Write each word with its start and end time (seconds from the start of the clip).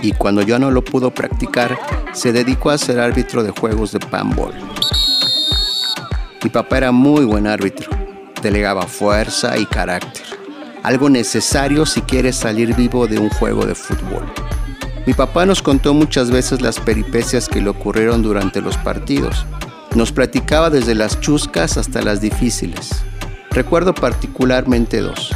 y 0.01 0.11
cuando 0.11 0.41
ya 0.41 0.59
no 0.59 0.71
lo 0.71 0.83
pudo 0.83 1.11
practicar, 1.11 1.77
se 2.13 2.31
dedicó 2.31 2.69
a 2.69 2.77
ser 2.77 2.99
árbitro 2.99 3.43
de 3.43 3.51
juegos 3.51 3.91
de 3.91 3.99
panball. 3.99 4.53
Mi 6.43 6.49
papá 6.49 6.77
era 6.77 6.91
muy 6.91 7.25
buen 7.25 7.47
árbitro, 7.47 7.89
delegaba 8.41 8.83
fuerza 8.83 9.57
y 9.57 9.65
carácter, 9.65 10.25
algo 10.83 11.09
necesario 11.09 11.85
si 11.85 12.01
quieres 12.01 12.35
salir 12.35 12.75
vivo 12.75 13.07
de 13.07 13.17
un 13.17 13.29
juego 13.29 13.65
de 13.65 13.75
fútbol. 13.75 14.25
Mi 15.05 15.13
papá 15.13 15.45
nos 15.45 15.61
contó 15.61 15.93
muchas 15.93 16.31
veces 16.31 16.61
las 16.61 16.79
peripecias 16.79 17.47
que 17.47 17.61
le 17.61 17.69
ocurrieron 17.69 18.23
durante 18.23 18.59
los 18.59 18.75
partidos. 18.77 19.45
Nos 19.93 20.11
platicaba 20.11 20.71
desde 20.71 20.95
las 20.95 21.21
chuscas 21.21 21.77
hasta 21.77 22.01
las 22.01 22.21
difíciles. 22.21 22.89
Recuerdo 23.51 23.93
particularmente 23.93 25.01
dos. 25.01 25.31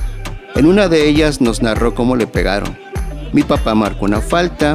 En 0.56 0.66
una 0.66 0.88
de 0.88 1.08
ellas 1.08 1.40
nos 1.40 1.62
narró 1.62 1.94
cómo 1.94 2.16
le 2.16 2.26
pegaron. 2.26 2.76
Mi 3.32 3.44
papá 3.44 3.76
marcó 3.76 4.06
una 4.06 4.22
falta 4.22 4.74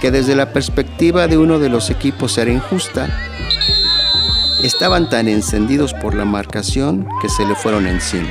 que 0.00 0.10
desde 0.10 0.34
la 0.34 0.52
perspectiva 0.52 1.28
de 1.28 1.38
uno 1.38 1.60
de 1.60 1.68
los 1.68 1.88
equipos 1.88 2.36
era 2.36 2.50
injusta. 2.50 3.08
Estaban 4.64 5.08
tan 5.08 5.28
encendidos 5.28 5.94
por 5.94 6.14
la 6.14 6.24
marcación 6.24 7.06
que 7.20 7.28
se 7.28 7.46
le 7.46 7.54
fueron 7.54 7.86
encima. 7.86 8.28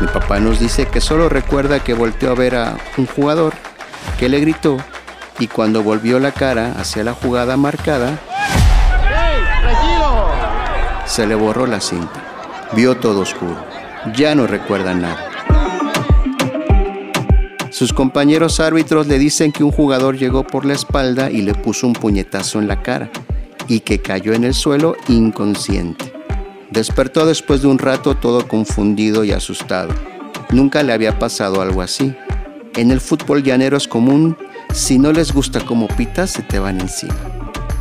Mi 0.00 0.06
papá 0.06 0.40
nos 0.40 0.58
dice 0.58 0.86
que 0.86 1.02
solo 1.02 1.28
recuerda 1.28 1.84
que 1.84 1.92
volteó 1.92 2.30
a 2.30 2.34
ver 2.34 2.54
a 2.56 2.78
un 2.96 3.04
jugador 3.04 3.52
que 4.18 4.30
le 4.30 4.40
gritó 4.40 4.78
y 5.38 5.48
cuando 5.48 5.82
volvió 5.82 6.18
la 6.18 6.32
cara 6.32 6.72
hacia 6.78 7.04
la 7.04 7.12
jugada 7.12 7.56
marcada, 7.56 8.18
se 11.06 11.26
le 11.26 11.34
borró 11.34 11.66
la 11.66 11.80
cinta. 11.80 12.68
Vio 12.72 12.96
todo 12.96 13.20
oscuro. 13.20 13.56
Ya 14.16 14.34
no 14.34 14.46
recuerda 14.46 14.94
nada. 14.94 15.30
Sus 17.70 17.92
compañeros 17.92 18.60
árbitros 18.60 19.08
le 19.08 19.18
dicen 19.18 19.50
que 19.50 19.64
un 19.64 19.72
jugador 19.72 20.16
llegó 20.16 20.46
por 20.46 20.64
la 20.64 20.74
espalda 20.74 21.30
y 21.30 21.42
le 21.42 21.54
puso 21.54 21.86
un 21.86 21.92
puñetazo 21.92 22.60
en 22.60 22.68
la 22.68 22.82
cara 22.82 23.10
y 23.66 23.80
que 23.80 24.00
cayó 24.00 24.32
en 24.32 24.44
el 24.44 24.54
suelo 24.54 24.96
inconsciente. 25.08 26.12
Despertó 26.70 27.26
después 27.26 27.62
de 27.62 27.68
un 27.68 27.78
rato 27.78 28.14
todo 28.14 28.46
confundido 28.46 29.24
y 29.24 29.32
asustado. 29.32 29.92
Nunca 30.50 30.82
le 30.82 30.92
había 30.92 31.18
pasado 31.18 31.62
algo 31.62 31.82
así. 31.82 32.14
En 32.76 32.90
el 32.90 33.00
fútbol 33.00 33.42
llanero 33.42 33.76
es 33.76 33.88
común 33.88 34.36
si 34.74 34.98
no 34.98 35.12
les 35.12 35.32
gusta 35.32 35.60
como 35.60 35.86
pitas, 35.86 36.30
se 36.30 36.42
te 36.42 36.58
van 36.58 36.80
encima. 36.80 37.14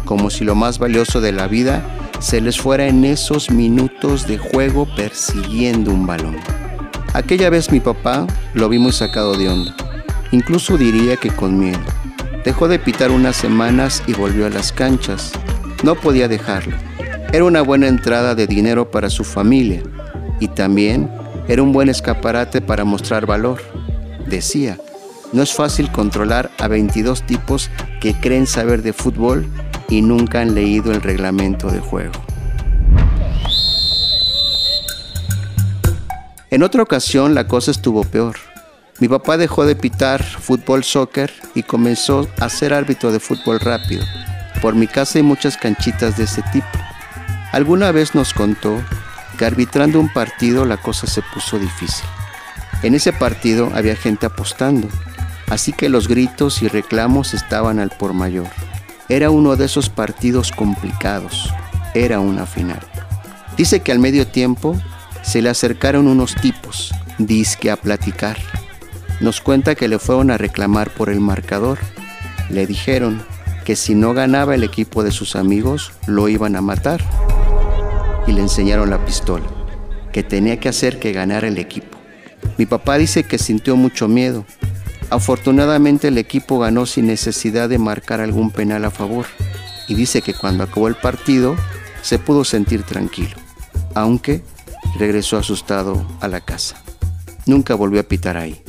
Como 0.05 0.29
si 0.29 0.45
lo 0.45 0.53
más 0.53 0.77
valioso 0.77 1.21
de 1.21 1.31
la 1.31 1.47
vida 1.47 1.83
se 2.19 2.39
les 2.39 2.61
fuera 2.61 2.87
en 2.87 3.03
esos 3.03 3.49
minutos 3.49 4.27
de 4.27 4.37
juego 4.37 4.87
persiguiendo 4.95 5.91
un 5.91 6.05
balón. 6.05 6.37
Aquella 7.13 7.49
vez 7.49 7.71
mi 7.71 7.79
papá 7.79 8.27
lo 8.53 8.69
vi 8.69 8.77
muy 8.77 8.91
sacado 8.91 9.35
de 9.35 9.49
onda. 9.49 9.75
Incluso 10.31 10.77
diría 10.77 11.17
que 11.17 11.31
con 11.31 11.59
miedo. 11.59 11.79
Dejó 12.45 12.67
de 12.67 12.77
pitar 12.77 13.09
unas 13.09 13.37
semanas 13.37 14.03
y 14.05 14.13
volvió 14.13 14.45
a 14.45 14.51
las 14.51 14.71
canchas. 14.71 15.31
No 15.81 15.95
podía 15.95 16.27
dejarlo. 16.27 16.77
Era 17.31 17.45
una 17.45 17.63
buena 17.63 17.87
entrada 17.87 18.35
de 18.35 18.45
dinero 18.45 18.91
para 18.91 19.09
su 19.09 19.23
familia 19.23 19.81
y 20.39 20.47
también 20.47 21.09
era 21.47 21.63
un 21.63 21.73
buen 21.73 21.89
escaparate 21.89 22.61
para 22.61 22.85
mostrar 22.85 23.25
valor. 23.25 23.61
Decía, 24.27 24.77
no 25.33 25.41
es 25.41 25.53
fácil 25.53 25.91
controlar 25.91 26.51
a 26.59 26.67
22 26.67 27.23
tipos 27.23 27.69
que 27.99 28.13
creen 28.13 28.47
saber 28.47 28.83
de 28.83 28.93
fútbol 28.93 29.47
y 29.89 30.01
nunca 30.01 30.41
han 30.41 30.53
leído 30.53 30.91
el 30.91 31.01
reglamento 31.01 31.69
de 31.69 31.79
juego. 31.79 32.13
En 36.51 36.61
otra 36.61 36.83
ocasión 36.83 37.33
la 37.33 37.47
cosa 37.47 37.71
estuvo 37.71 38.03
peor. 38.03 38.35
Mi 38.99 39.07
papá 39.07 39.37
dejó 39.37 39.65
de 39.65 39.75
pitar 39.75 40.23
fútbol 40.23 40.83
soccer 40.83 41.33
y 41.55 41.63
comenzó 41.63 42.27
a 42.39 42.47
ser 42.47 42.75
árbitro 42.75 43.11
de 43.11 43.19
fútbol 43.19 43.59
rápido. 43.59 44.05
Por 44.61 44.75
mi 44.75 44.85
casa 44.85 45.17
hay 45.17 45.23
muchas 45.23 45.57
canchitas 45.57 46.15
de 46.15 46.25
ese 46.25 46.43
tipo. 46.53 46.67
Alguna 47.51 47.91
vez 47.91 48.13
nos 48.13 48.35
contó 48.35 48.81
que 49.37 49.45
arbitrando 49.45 49.99
un 49.99 50.13
partido 50.13 50.63
la 50.65 50.77
cosa 50.77 51.07
se 51.07 51.23
puso 51.33 51.57
difícil. 51.57 52.05
En 52.83 52.93
ese 52.93 53.13
partido 53.13 53.71
había 53.73 53.95
gente 53.95 54.27
apostando 54.27 54.87
así 55.47 55.73
que 55.73 55.89
los 55.89 56.07
gritos 56.07 56.61
y 56.61 56.67
reclamos 56.67 57.33
estaban 57.33 57.79
al 57.79 57.89
por 57.89 58.13
mayor. 58.13 58.47
Era 59.09 59.29
uno 59.29 59.55
de 59.55 59.65
esos 59.65 59.89
partidos 59.89 60.51
complicados, 60.51 61.53
era 61.93 62.19
una 62.19 62.45
final. 62.45 62.79
Dice 63.57 63.81
que 63.81 63.91
al 63.91 63.99
medio 63.99 64.25
tiempo 64.27 64.79
se 65.21 65.41
le 65.41 65.49
acercaron 65.49 66.07
unos 66.07 66.35
tipos, 66.35 66.93
disque 67.17 67.69
a 67.69 67.75
platicar. 67.75 68.37
Nos 69.19 69.41
cuenta 69.41 69.75
que 69.75 69.87
le 69.87 69.99
fueron 69.99 70.31
a 70.31 70.37
reclamar 70.37 70.89
por 70.89 71.09
el 71.09 71.19
marcador. 71.19 71.77
Le 72.49 72.65
dijeron 72.65 73.23
que 73.63 73.75
si 73.75 73.95
no 73.95 74.13
ganaba 74.13 74.55
el 74.55 74.63
equipo 74.63 75.03
de 75.03 75.11
sus 75.11 75.35
amigos, 75.35 75.93
lo 76.07 76.27
iban 76.27 76.55
a 76.55 76.61
matar. 76.61 77.01
Y 78.27 78.31
le 78.31 78.41
enseñaron 78.41 78.89
la 78.89 79.05
pistola, 79.05 79.45
que 80.11 80.23
tenía 80.23 80.59
que 80.59 80.69
hacer 80.69 80.99
que 80.99 81.13
ganara 81.13 81.47
el 81.47 81.57
equipo. 81.57 81.97
Mi 82.57 82.65
papá 82.65 82.97
dice 82.97 83.23
que 83.23 83.37
sintió 83.37 83.75
mucho 83.75 84.07
miedo, 84.07 84.45
Afortunadamente 85.13 86.07
el 86.07 86.17
equipo 86.17 86.57
ganó 86.57 86.87
sin 86.87 87.05
necesidad 87.05 87.69
de 87.69 87.77
marcar 87.77 88.19
algún 88.19 88.49
penal 88.49 88.83
a 88.83 88.89
favor 88.89 89.27
y 89.87 89.93
dice 89.93 90.23
que 90.23 90.33
cuando 90.33 90.63
acabó 90.63 90.87
el 90.87 90.95
partido 90.95 91.55
se 92.01 92.17
pudo 92.17 92.43
sentir 92.43 92.81
tranquilo. 92.81 93.35
aunque 93.93 94.43
regresó 94.97 95.37
asustado 95.37 96.03
a 96.19 96.27
la 96.27 96.41
casa. 96.41 96.81
Nunca 97.45 97.75
volvió 97.75 97.99
a 97.99 98.03
pitar 98.03 98.37
ahí. 98.37 98.59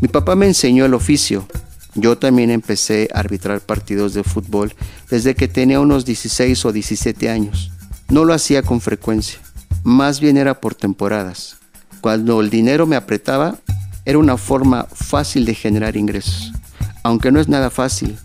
Mi 0.00 0.06
papá 0.06 0.36
me 0.36 0.46
enseñó 0.46 0.84
el 0.84 0.94
oficio. 0.94 1.48
Yo 1.96 2.16
también 2.16 2.50
empecé 2.50 3.08
a 3.12 3.18
arbitrar 3.18 3.60
partidos 3.60 4.14
de 4.14 4.22
fútbol 4.22 4.72
desde 5.10 5.34
que 5.34 5.48
tenía 5.48 5.80
unos 5.80 6.04
16 6.04 6.64
o 6.64 6.72
17 6.72 7.28
años. 7.28 7.72
No 8.08 8.24
lo 8.24 8.34
hacía 8.34 8.62
con 8.62 8.80
frecuencia, 8.80 9.40
más 9.82 10.20
bien 10.20 10.36
era 10.36 10.60
por 10.60 10.76
temporadas. 10.76 11.56
Cuando 12.00 12.40
el 12.40 12.50
dinero 12.50 12.86
me 12.86 12.94
apretaba, 12.94 13.58
era 14.04 14.18
una 14.18 14.36
forma 14.36 14.86
fácil 14.92 15.44
de 15.44 15.54
generar 15.54 15.96
ingresos. 15.96 16.52
Aunque 17.02 17.30
no 17.30 17.40
es 17.40 17.48
nada 17.48 17.70
fácil, 17.70 18.16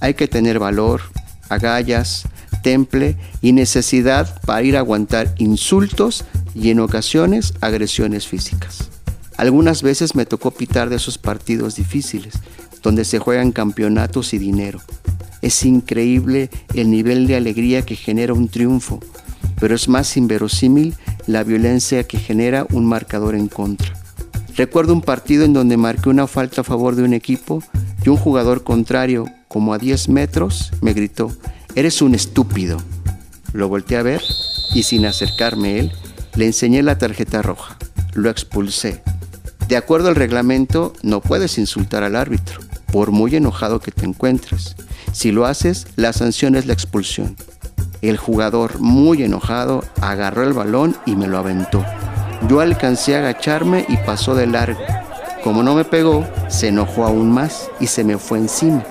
hay 0.00 0.14
que 0.14 0.28
tener 0.28 0.58
valor, 0.58 1.02
agallas, 1.48 2.24
temple 2.62 3.16
y 3.42 3.52
necesidad 3.52 4.40
para 4.42 4.62
ir 4.62 4.76
a 4.76 4.80
aguantar 4.80 5.34
insultos 5.38 6.24
y 6.54 6.70
en 6.70 6.80
ocasiones 6.80 7.54
agresiones 7.60 8.26
físicas. 8.26 8.88
Algunas 9.36 9.82
veces 9.82 10.14
me 10.14 10.26
tocó 10.26 10.50
pitar 10.50 10.88
de 10.88 10.96
esos 10.96 11.18
partidos 11.18 11.76
difíciles, 11.76 12.34
donde 12.82 13.04
se 13.04 13.18
juegan 13.18 13.52
campeonatos 13.52 14.32
y 14.32 14.38
dinero. 14.38 14.80
Es 15.42 15.64
increíble 15.64 16.50
el 16.74 16.90
nivel 16.90 17.26
de 17.26 17.36
alegría 17.36 17.82
que 17.82 17.96
genera 17.96 18.32
un 18.32 18.48
triunfo, 18.48 19.00
pero 19.60 19.74
es 19.74 19.88
más 19.88 20.16
inverosímil 20.16 20.94
la 21.26 21.44
violencia 21.44 22.04
que 22.04 22.18
genera 22.18 22.66
un 22.72 22.86
marcador 22.86 23.34
en 23.34 23.48
contra. 23.48 24.05
Recuerdo 24.56 24.94
un 24.94 25.02
partido 25.02 25.44
en 25.44 25.52
donde 25.52 25.76
marqué 25.76 26.08
una 26.08 26.26
falta 26.26 26.62
a 26.62 26.64
favor 26.64 26.96
de 26.96 27.02
un 27.02 27.12
equipo 27.12 27.62
y 28.02 28.08
un 28.08 28.16
jugador 28.16 28.64
contrario, 28.64 29.26
como 29.48 29.74
a 29.74 29.78
10 29.78 30.08
metros, 30.08 30.72
me 30.80 30.94
gritó, 30.94 31.30
Eres 31.74 32.00
un 32.00 32.14
estúpido. 32.14 32.78
Lo 33.52 33.68
volteé 33.68 33.98
a 33.98 34.02
ver 34.02 34.22
y 34.74 34.84
sin 34.84 35.04
acercarme 35.04 35.68
a 35.68 35.76
él, 35.76 35.92
le 36.36 36.46
enseñé 36.46 36.82
la 36.82 36.96
tarjeta 36.96 37.42
roja. 37.42 37.76
Lo 38.14 38.30
expulsé. 38.30 39.02
De 39.68 39.76
acuerdo 39.76 40.08
al 40.08 40.14
reglamento, 40.14 40.94
no 41.02 41.20
puedes 41.20 41.58
insultar 41.58 42.02
al 42.02 42.16
árbitro, 42.16 42.60
por 42.90 43.10
muy 43.10 43.36
enojado 43.36 43.80
que 43.80 43.92
te 43.92 44.06
encuentres. 44.06 44.74
Si 45.12 45.32
lo 45.32 45.44
haces, 45.44 45.86
la 45.96 46.14
sanción 46.14 46.54
es 46.54 46.64
la 46.64 46.72
expulsión. 46.72 47.36
El 48.00 48.16
jugador, 48.16 48.80
muy 48.80 49.22
enojado, 49.22 49.84
agarró 50.00 50.44
el 50.44 50.54
balón 50.54 50.96
y 51.04 51.14
me 51.14 51.26
lo 51.26 51.36
aventó. 51.36 51.84
Yo 52.48 52.60
alcancé 52.60 53.16
a 53.16 53.18
agacharme 53.18 53.84
y 53.88 53.96
pasó 53.96 54.36
de 54.36 54.46
largo. 54.46 54.80
Como 55.42 55.64
no 55.64 55.74
me 55.74 55.84
pegó, 55.84 56.24
se 56.48 56.68
enojó 56.68 57.04
aún 57.04 57.32
más 57.32 57.68
y 57.80 57.88
se 57.88 58.04
me 58.04 58.18
fue 58.18 58.38
encima. 58.38 58.84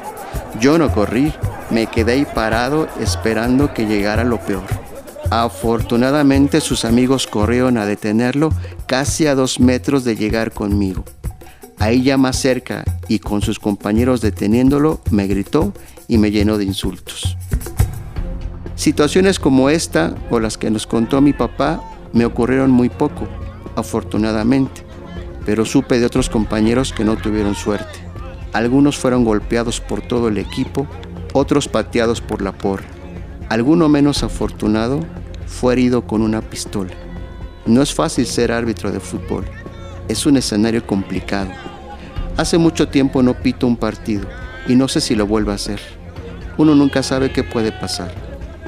Yo 0.59 0.77
no 0.77 0.91
corrí, 0.91 1.33
me 1.69 1.87
quedé 1.87 2.13
ahí 2.13 2.25
parado 2.25 2.89
esperando 2.99 3.73
que 3.73 3.85
llegara 3.85 4.25
lo 4.25 4.39
peor. 4.39 4.65
Afortunadamente 5.31 6.59
sus 6.59 6.83
amigos 6.83 7.27
corrieron 7.27 7.77
a 7.77 7.85
detenerlo 7.85 8.51
casi 8.87 9.25
a 9.25 9.35
dos 9.35 9.59
metros 9.59 10.03
de 10.03 10.15
llegar 10.15 10.51
conmigo. 10.51 11.05
Ahí 11.79 12.03
ya 12.03 12.17
más 12.17 12.35
cerca 12.35 12.83
y 13.07 13.19
con 13.19 13.41
sus 13.41 13.59
compañeros 13.59 14.21
deteniéndolo, 14.21 14.99
me 15.11 15.27
gritó 15.27 15.73
y 16.07 16.17
me 16.17 16.31
llenó 16.31 16.57
de 16.57 16.65
insultos. 16.65 17.37
Situaciones 18.75 19.39
como 19.39 19.69
esta 19.69 20.13
o 20.29 20.39
las 20.39 20.57
que 20.57 20.69
nos 20.69 20.85
contó 20.85 21.21
mi 21.21 21.33
papá 21.33 21.81
me 22.13 22.25
ocurrieron 22.25 22.71
muy 22.71 22.89
poco, 22.89 23.27
afortunadamente, 23.75 24.81
pero 25.45 25.65
supe 25.65 25.99
de 25.99 26.05
otros 26.05 26.29
compañeros 26.29 26.93
que 26.93 27.05
no 27.05 27.17
tuvieron 27.17 27.55
suerte. 27.55 27.99
Algunos 28.53 28.97
fueron 28.97 29.25
golpeados 29.25 29.81
por 29.81 30.01
todo 30.01 30.29
el 30.29 30.37
equipo 30.37 30.87
otros 31.33 31.67
pateados 31.67 32.21
por 32.21 32.41
la 32.41 32.53
porra. 32.53 32.85
Alguno 33.49 33.89
menos 33.89 34.23
afortunado 34.23 35.01
fue 35.45 35.73
herido 35.73 36.07
con 36.07 36.21
una 36.21 36.41
pistola. 36.41 36.93
No 37.65 37.81
es 37.81 37.93
fácil 37.93 38.25
ser 38.25 38.53
árbitro 38.53 38.91
de 38.91 39.01
fútbol. 39.01 39.43
Es 40.07 40.25
un 40.25 40.37
escenario 40.37 40.87
complicado. 40.87 41.51
Hace 42.37 42.57
mucho 42.57 42.87
tiempo 42.87 43.21
no 43.21 43.33
pito 43.33 43.67
un 43.67 43.75
partido 43.75 44.25
y 44.67 44.75
no 44.75 44.87
sé 44.87 45.01
si 45.01 45.13
lo 45.13 45.27
vuelvo 45.27 45.51
a 45.51 45.55
hacer. 45.55 45.81
Uno 46.57 46.73
nunca 46.73 47.03
sabe 47.03 47.33
qué 47.33 47.43
puede 47.43 47.73
pasar. 47.73 48.13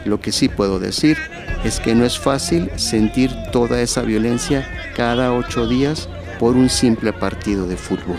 Lo 0.04 0.20
que 0.20 0.34
sí 0.34 0.50
puedo 0.50 0.80
decir 0.80 1.18
es 1.64 1.80
que 1.80 1.96
no 1.96 2.06
es 2.06 2.20
fácil 2.20 2.70
sentir 2.76 3.32
toda 3.52 3.82
esa 3.82 4.02
violencia 4.02 4.68
cada 4.98 5.32
ocho 5.32 5.68
días 5.68 6.10
por 6.40 6.56
un 6.56 6.72
simple 6.72 7.14
partido 7.14 7.68
de 7.68 7.78
fútbol. 7.78 8.18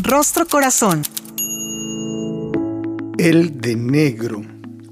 Rostro 0.00 0.46
Corazón. 0.46 1.02
El 3.18 3.60
de 3.60 3.74
Negro, 3.74 4.42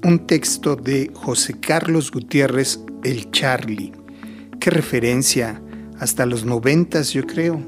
un 0.03 0.27
texto 0.27 0.75
de 0.75 1.11
José 1.13 1.57
Carlos 1.61 2.11
Gutiérrez 2.11 2.81
El 3.05 3.31
Charlie. 3.31 3.93
Qué 4.59 4.69
referencia, 4.69 5.61
hasta 5.99 6.25
los 6.25 6.43
noventas 6.43 7.13
yo 7.13 7.25
creo. 7.25 7.65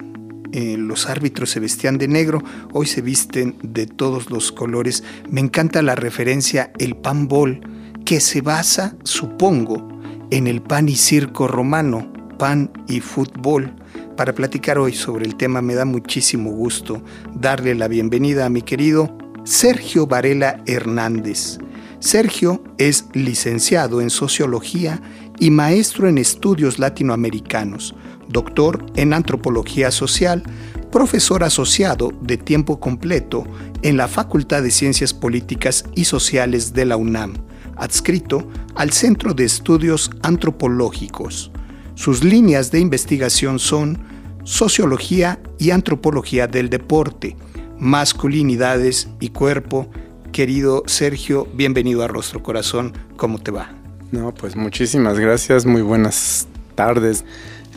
Eh, 0.52 0.76
los 0.78 1.08
árbitros 1.08 1.50
se 1.50 1.62
vestían 1.62 1.98
de 1.98 2.10
negro, 2.10 2.44
hoy 2.74 2.88
se 2.88 3.02
visten 3.02 3.56
de 3.64 3.88
todos 3.88 4.30
los 4.30 4.52
colores. 4.52 5.04
Me 5.30 5.40
encanta 5.40 5.82
la 5.82 5.96
referencia 5.96 6.74
El 6.78 6.98
pan 6.98 7.30
bol, 7.30 7.62
que 8.06 8.20
se 8.20 8.42
basa, 8.42 8.96
supongo, 9.04 9.90
en 10.30 10.46
el 10.46 10.62
pan 10.62 10.88
y 10.88 10.96
circo 10.96 11.48
romano, 11.48 12.14
pan 12.38 12.72
y 12.88 13.00
fútbol 13.00 13.74
para 14.16 14.34
platicar 14.34 14.78
hoy 14.78 14.94
sobre 14.94 15.26
el 15.26 15.36
tema 15.36 15.62
me 15.62 15.74
da 15.74 15.86
muchísimo 15.86 16.52
gusto 16.52 17.02
darle 17.34 17.76
la 17.76 17.88
bienvenida 17.88 18.46
a 18.46 18.50
mi 18.50 18.62
querido 18.62 19.18
Sergio 19.44 20.08
Varela 20.08 20.62
Hernández. 20.68 21.58
Sergio 22.00 22.64
es 22.78 23.06
licenciado 23.14 24.00
en 24.00 24.10
Sociología 24.10 25.02
y 25.40 25.50
maestro 25.50 26.08
en 26.08 26.18
Estudios 26.18 26.78
Latinoamericanos, 26.78 27.96
doctor 28.30 28.86
en 28.96 29.14
Antropología 29.14 29.90
Social, 29.92 30.44
profesor 30.92 31.44
asociado 31.44 32.14
de 32.22 32.38
tiempo 32.38 32.80
completo 32.80 33.46
en 33.82 33.98
la 33.98 34.08
Facultad 34.08 34.62
de 34.62 34.72
Ciencias 34.72 35.14
Políticas 35.14 35.86
y 35.96 36.06
Sociales 36.06 36.74
de 36.74 36.86
la 36.86 36.96
UNAM, 36.98 37.34
adscrito 37.78 38.48
al 38.76 38.92
Centro 38.92 39.34
de 39.34 39.46
Estudios 39.46 40.12
Antropológicos. 40.22 41.52
Sus 41.96 42.24
líneas 42.24 42.72
de 42.72 42.80
investigación 42.80 43.60
son 43.60 44.00
sociología 44.44 45.40
y 45.58 45.72
antropología 45.72 46.48
del 46.48 46.70
deporte, 46.70 47.36
masculinidades 47.80 49.10
y 49.20 49.30
cuerpo. 49.30 49.90
Querido 50.32 50.84
Sergio, 50.86 51.48
bienvenido 51.54 52.04
a 52.04 52.08
Rostro 52.08 52.44
Corazón. 52.44 52.94
¿Cómo 53.16 53.40
te 53.40 53.52
va? 53.52 53.74
No, 54.12 54.34
pues 54.34 54.56
muchísimas 54.56 55.20
gracias, 55.20 55.66
muy 55.66 55.82
buenas 55.82 56.48
tardes. 56.76 57.26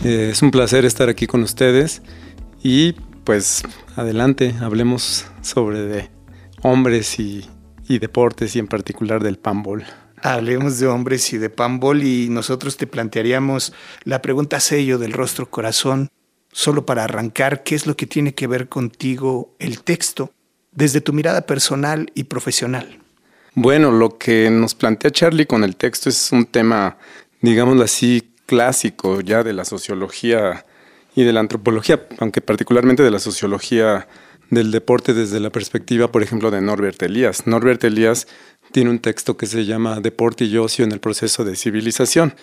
Eh, 0.04 0.30
es 0.32 0.42
un 0.42 0.50
placer 0.50 0.84
estar 0.84 1.08
aquí 1.08 1.26
con 1.26 1.42
ustedes 1.42 2.02
y 2.62 2.94
pues 3.24 3.62
adelante, 3.96 4.54
hablemos 4.60 5.26
sobre 5.42 5.82
de 5.82 6.10
hombres 6.62 7.18
y, 7.20 7.44
y 7.88 7.98
deportes 7.98 8.54
y 8.54 8.58
en 8.58 8.68
particular 8.68 9.22
del 9.22 9.38
panball. 9.38 9.84
Hablemos 10.22 10.78
de 10.78 10.86
hombres 10.86 11.32
y 11.32 11.38
de 11.38 11.50
panball 11.50 12.02
y 12.02 12.28
nosotros 12.28 12.76
te 12.76 12.86
plantearíamos 12.86 13.72
la 14.04 14.20
pregunta 14.20 14.60
sello 14.60 14.98
del 14.98 15.12
rostro 15.12 15.48
corazón, 15.48 16.08
solo 16.52 16.84
para 16.86 17.04
arrancar, 17.04 17.62
¿qué 17.62 17.74
es 17.74 17.86
lo 17.86 17.96
que 17.96 18.06
tiene 18.06 18.34
que 18.34 18.46
ver 18.46 18.68
contigo 18.68 19.54
el 19.58 19.82
texto 19.82 20.32
desde 20.72 21.00
tu 21.00 21.12
mirada 21.12 21.42
personal 21.42 22.10
y 22.14 22.24
profesional? 22.24 22.98
Bueno, 23.54 23.90
lo 23.90 24.18
que 24.18 24.50
nos 24.50 24.74
plantea 24.74 25.10
Charlie 25.10 25.46
con 25.46 25.64
el 25.64 25.76
texto 25.76 26.08
es 26.08 26.30
un 26.32 26.46
tema, 26.46 26.98
digámoslo 27.40 27.82
así, 27.82 28.32
clásico 28.46 29.20
ya 29.20 29.42
de 29.42 29.52
la 29.52 29.64
sociología 29.64 30.64
y 31.14 31.24
de 31.24 31.32
la 31.32 31.40
antropología, 31.40 32.06
aunque 32.18 32.40
particularmente 32.40 33.02
de 33.02 33.10
la 33.10 33.18
sociología 33.18 34.08
del 34.50 34.70
deporte 34.70 35.14
desde 35.14 35.40
la 35.40 35.50
perspectiva, 35.50 36.10
por 36.10 36.22
ejemplo, 36.22 36.50
de 36.50 36.60
Norbert 36.60 37.02
Elias. 37.02 37.46
Norbert 37.46 37.84
Elias 37.84 38.26
tiene 38.72 38.90
un 38.90 38.98
texto 38.98 39.36
que 39.36 39.46
se 39.46 39.64
llama 39.64 40.00
Deporte 40.00 40.44
y 40.44 40.56
ocio 40.56 40.84
en 40.84 40.92
el 40.92 41.00
proceso 41.00 41.44
de 41.44 41.56
civilización. 41.56 42.34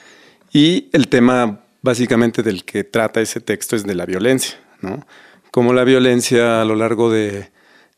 Y 0.54 0.90
el 0.94 1.08
tema 1.08 1.62
básicamente 1.82 2.44
del 2.44 2.64
que 2.64 2.84
trata 2.84 3.22
ese 3.22 3.42
texto 3.42 3.76
es 3.76 3.86
de 3.86 3.96
la 3.96 4.06
violencia, 4.06 4.58
¿no? 4.82 5.06
Como 5.52 5.74
la 5.74 5.84
violencia 5.84 6.62
a 6.62 6.66
lo 6.66 6.76
largo 6.76 7.12
de, 7.12 7.52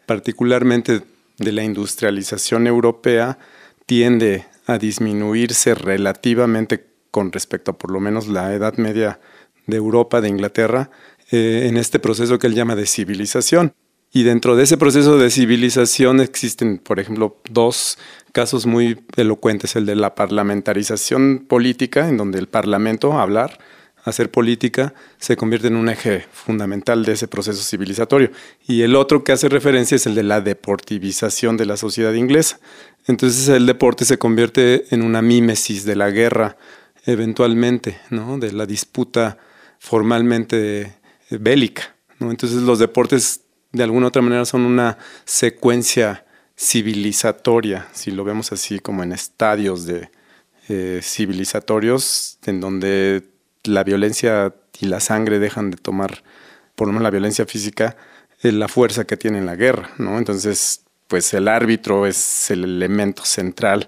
particularmente 0.06 1.02
de 1.38 1.52
la 1.52 1.64
industrialización 1.64 2.68
europea, 2.68 3.40
tiende 3.86 4.46
a 4.68 4.78
disminuirse 4.78 5.74
relativamente 5.74 6.86
con 7.10 7.32
respecto 7.32 7.72
a 7.72 7.78
por 7.78 7.92
lo 7.92 8.00
menos 8.00 8.28
la 8.28 8.54
Edad 8.54 8.78
Media 8.78 9.20
de 9.66 9.78
Europa, 9.78 10.22
de 10.22 10.30
Inglaterra, 10.30 10.92
eh, 11.32 11.68
en 11.70 11.78
este 11.78 12.00
proceso 12.00 12.38
que 12.38 12.48
él 12.48 12.56
llama 12.56 12.76
de 12.76 12.86
civilización. 12.86 13.74
Y 14.12 14.24
dentro 14.24 14.56
de 14.56 14.64
ese 14.64 14.78
proceso 14.78 15.18
de 15.18 15.30
civilización 15.30 16.22
existen, 16.22 16.78
por 16.78 17.00
ejemplo, 17.00 17.38
dos 17.50 17.98
casos 18.32 18.66
muy 18.66 19.00
elocuentes, 19.16 19.76
el 19.76 19.86
de 19.86 19.96
la 19.96 20.16
parlamentarización 20.16 21.46
política, 21.48 22.08
en 22.08 22.18
donde 22.18 22.40
el 22.40 22.48
Parlamento, 22.48 23.20
hablar, 23.20 23.60
hacer 24.06 24.32
política, 24.32 24.94
se 25.18 25.36
convierte 25.36 25.68
en 25.68 25.76
un 25.76 25.90
eje 25.90 26.26
fundamental 26.32 27.04
de 27.04 27.14
ese 27.14 27.28
proceso 27.28 27.62
civilizatorio. 27.62 28.32
Y 28.66 28.84
el 28.84 28.96
otro 28.96 29.24
que 29.24 29.34
hace 29.34 29.50
referencia 29.50 29.96
es 29.96 30.06
el 30.06 30.16
de 30.16 30.24
la 30.24 30.40
deportivización 30.40 31.58
de 31.58 31.66
la 31.66 31.76
sociedad 31.76 32.14
inglesa. 32.14 32.60
Entonces 33.06 33.50
el 33.50 33.66
deporte 33.66 34.06
se 34.06 34.18
convierte 34.18 34.86
en 34.96 35.02
una 35.04 35.22
mímesis 35.22 35.84
de 35.84 35.98
la 35.98 36.10
guerra, 36.10 36.58
eventualmente, 37.06 38.00
¿no? 38.10 38.38
de 38.38 38.54
la 38.54 38.66
disputa 38.66 39.38
formalmente 39.80 40.94
bélica. 41.30 41.96
Entonces 42.20 42.62
los 42.62 42.80
deportes 42.80 43.42
de 43.72 43.84
alguna 43.84 44.08
otra 44.08 44.22
manera 44.22 44.46
son 44.46 44.62
una 44.62 44.98
secuencia 45.26 46.26
civilizatoria, 46.58 47.88
si 47.94 48.12
lo 48.12 48.24
vemos 48.24 48.52
así 48.52 48.80
como 48.80 49.04
en 49.04 49.12
estadios 49.12 49.86
de 49.86 50.10
eh, 50.70 51.00
civilizatorios, 51.04 52.40
en 52.46 52.60
donde 52.60 53.24
la 53.64 53.84
violencia 53.84 54.54
y 54.80 54.88
la 54.88 55.00
sangre 55.00 55.40
dejan 55.40 55.72
de 55.72 55.78
tomar, 55.78 56.24
por 56.76 56.88
lo 56.88 56.94
menos 56.94 57.04
la 57.04 57.12
violencia 57.12 57.46
física, 57.46 57.96
eh, 58.42 58.52
la 58.52 58.68
fuerza 58.68 59.06
que 59.06 59.18
tiene 59.18 59.38
en 59.38 59.46
la 59.46 59.56
guerra, 59.56 59.92
¿no? 59.98 60.18
Entonces, 60.18 60.82
pues 61.08 61.34
el 61.34 61.48
árbitro 61.48 62.06
es 62.06 62.52
el 62.52 62.64
elemento 62.64 63.24
central 63.24 63.88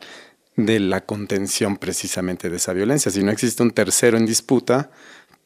de 0.55 0.79
la 0.79 1.05
contención 1.05 1.77
precisamente 1.77 2.49
de 2.49 2.57
esa 2.57 2.73
violencia. 2.73 3.11
Si 3.11 3.23
no 3.23 3.31
existe 3.31 3.63
un 3.63 3.71
tercero 3.71 4.17
en 4.17 4.25
disputa, 4.25 4.91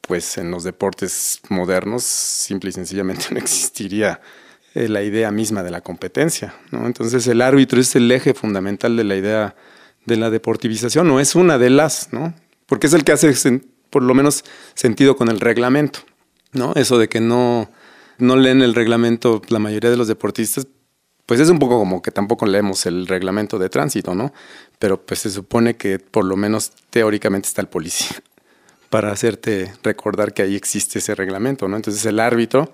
pues 0.06 0.38
en 0.38 0.50
los 0.50 0.64
deportes 0.64 1.40
modernos 1.48 2.04
simple 2.04 2.70
y 2.70 2.72
sencillamente 2.72 3.26
no 3.30 3.38
existiría 3.38 4.20
eh, 4.74 4.88
la 4.88 5.02
idea 5.02 5.30
misma 5.30 5.62
de 5.62 5.70
la 5.70 5.80
competencia. 5.80 6.54
¿no? 6.70 6.86
Entonces 6.86 7.26
el 7.26 7.40
árbitro 7.40 7.80
es 7.80 7.94
el 7.96 8.10
eje 8.10 8.34
fundamental 8.34 8.96
de 8.96 9.04
la 9.04 9.16
idea 9.16 9.56
de 10.04 10.16
la 10.16 10.30
deportivización, 10.30 11.10
o 11.10 11.20
es 11.20 11.34
una 11.34 11.56
de 11.56 11.70
las, 11.70 12.12
¿no? 12.12 12.34
porque 12.66 12.88
es 12.88 12.92
el 12.92 13.04
que 13.04 13.12
hace 13.12 13.32
por 13.88 14.02
lo 14.02 14.14
menos 14.14 14.44
sentido 14.74 15.16
con 15.16 15.28
el 15.28 15.40
reglamento. 15.40 16.00
¿no? 16.52 16.72
Eso 16.74 16.98
de 16.98 17.08
que 17.08 17.20
no, 17.20 17.70
no 18.18 18.36
leen 18.36 18.62
el 18.62 18.74
reglamento 18.74 19.40
la 19.48 19.58
mayoría 19.58 19.90
de 19.90 19.96
los 19.96 20.08
deportistas, 20.08 20.66
pues 21.26 21.40
es 21.40 21.48
un 21.48 21.58
poco 21.58 21.78
como 21.78 22.02
que 22.02 22.10
tampoco 22.10 22.44
leemos 22.44 22.84
el 22.84 23.06
reglamento 23.06 23.58
de 23.58 23.70
tránsito, 23.70 24.14
¿no? 24.14 24.34
Pero 24.78 25.00
pues 25.00 25.20
se 25.20 25.30
supone 25.30 25.74
que 25.74 25.98
por 25.98 26.26
lo 26.26 26.36
menos 26.36 26.72
teóricamente 26.90 27.48
está 27.48 27.62
el 27.62 27.68
policía 27.68 28.22
para 28.94 29.10
hacerte 29.10 29.72
recordar 29.82 30.32
que 30.32 30.42
ahí 30.42 30.54
existe 30.54 31.00
ese 31.00 31.16
reglamento, 31.16 31.66
¿no? 31.66 31.74
Entonces 31.74 32.06
el 32.06 32.20
árbitro 32.20 32.72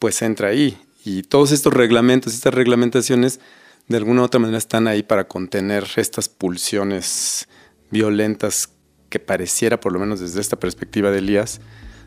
pues 0.00 0.20
entra 0.20 0.48
ahí 0.48 0.76
y 1.04 1.22
todos 1.22 1.52
estos 1.52 1.72
reglamentos, 1.72 2.34
estas 2.34 2.52
reglamentaciones, 2.52 3.38
de 3.86 3.96
alguna 3.96 4.22
u 4.22 4.24
otra 4.24 4.40
manera 4.40 4.58
están 4.58 4.88
ahí 4.88 5.04
para 5.04 5.28
contener 5.28 5.86
estas 5.94 6.28
pulsiones 6.28 7.46
violentas 7.92 8.70
que 9.08 9.20
pareciera, 9.20 9.78
por 9.78 9.92
lo 9.92 10.00
menos 10.00 10.18
desde 10.18 10.40
esta 10.40 10.58
perspectiva 10.58 11.12
de 11.12 11.18
Elías, 11.18 11.60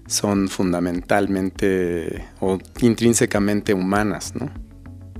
son 0.05 0.49
fundamentalmente 0.49 2.27
o 2.41 2.59
intrínsecamente 2.81 3.73
humanas, 3.73 4.35
¿no? 4.35 4.51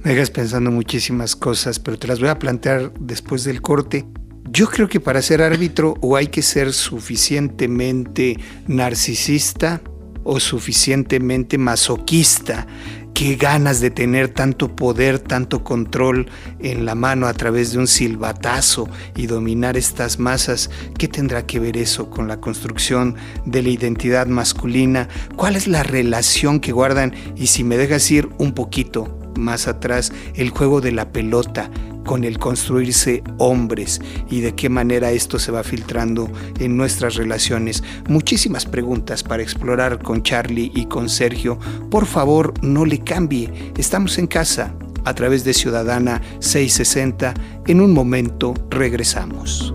Me 0.03 0.11
dejas 0.11 0.29
pensando 0.29 0.71
muchísimas 0.71 1.37
cosas, 1.37 1.79
pero 1.79 1.97
te 1.97 2.09
las 2.09 2.19
voy 2.19 2.27
a 2.27 2.37
plantear 2.37 2.91
después 2.99 3.45
del 3.45 3.61
corte. 3.61 4.05
Yo 4.49 4.67
creo 4.67 4.87
que 4.87 4.99
para 4.99 5.21
ser 5.21 5.41
árbitro 5.41 5.95
o 6.01 6.15
hay 6.15 6.27
que 6.27 6.41
ser 6.41 6.71
suficientemente 6.71 8.37
narcisista 8.67 9.81
o 10.23 10.39
suficientemente 10.39 11.57
masoquista 11.57 12.67
qué 13.15 13.37
ganas 13.37 13.79
de 13.79 13.89
tener 13.91 14.27
tanto 14.27 14.75
poder, 14.75 15.19
tanto 15.19 15.63
control 15.63 16.29
en 16.59 16.85
la 16.85 16.95
mano 16.95 17.27
a 17.27 17.33
través 17.33 17.71
de 17.71 17.79
un 17.79 17.87
silbatazo 17.87 18.89
y 19.15 19.25
dominar 19.25 19.77
estas 19.77 20.19
masas. 20.19 20.69
¿Qué 20.97 21.07
tendrá 21.07 21.47
que 21.47 21.59
ver 21.59 21.77
eso 21.77 22.09
con 22.09 22.27
la 22.27 22.41
construcción 22.41 23.15
de 23.45 23.63
la 23.63 23.69
identidad 23.69 24.27
masculina? 24.27 25.07
¿Cuál 25.37 25.55
es 25.55 25.65
la 25.67 25.81
relación 25.81 26.59
que 26.59 26.73
guardan? 26.73 27.13
Y 27.37 27.47
si 27.47 27.63
me 27.63 27.77
dejas 27.77 28.11
ir 28.11 28.27
un 28.37 28.53
poquito 28.53 29.17
más 29.37 29.69
atrás, 29.69 30.11
el 30.35 30.49
juego 30.49 30.81
de 30.81 30.91
la 30.91 31.13
pelota 31.13 31.71
con 32.05 32.23
el 32.23 32.39
construirse 32.39 33.23
hombres 33.37 33.99
y 34.29 34.39
de 34.39 34.55
qué 34.55 34.69
manera 34.69 35.11
esto 35.11 35.39
se 35.39 35.51
va 35.51 35.63
filtrando 35.63 36.29
en 36.59 36.77
nuestras 36.77 37.15
relaciones. 37.15 37.83
Muchísimas 38.07 38.65
preguntas 38.65 39.23
para 39.23 39.43
explorar 39.43 40.01
con 40.01 40.23
Charlie 40.23 40.71
y 40.73 40.85
con 40.85 41.09
Sergio. 41.09 41.59
Por 41.89 42.05
favor, 42.05 42.53
no 42.61 42.85
le 42.85 42.99
cambie. 42.99 43.51
Estamos 43.77 44.17
en 44.17 44.27
casa 44.27 44.73
a 45.03 45.13
través 45.13 45.43
de 45.43 45.53
Ciudadana 45.53 46.21
660. 46.39 47.33
En 47.67 47.81
un 47.81 47.93
momento 47.93 48.53
regresamos. 48.69 49.73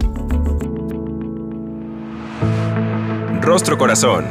Rostro 3.41 3.77
Corazón. 3.77 4.25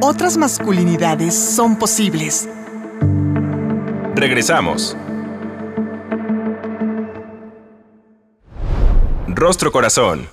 Otras 0.00 0.36
masculinidades 0.36 1.34
son 1.34 1.76
posibles. 1.76 2.48
Regresamos. 4.14 4.96
Rostro 9.38 9.70
Corazón. 9.70 10.26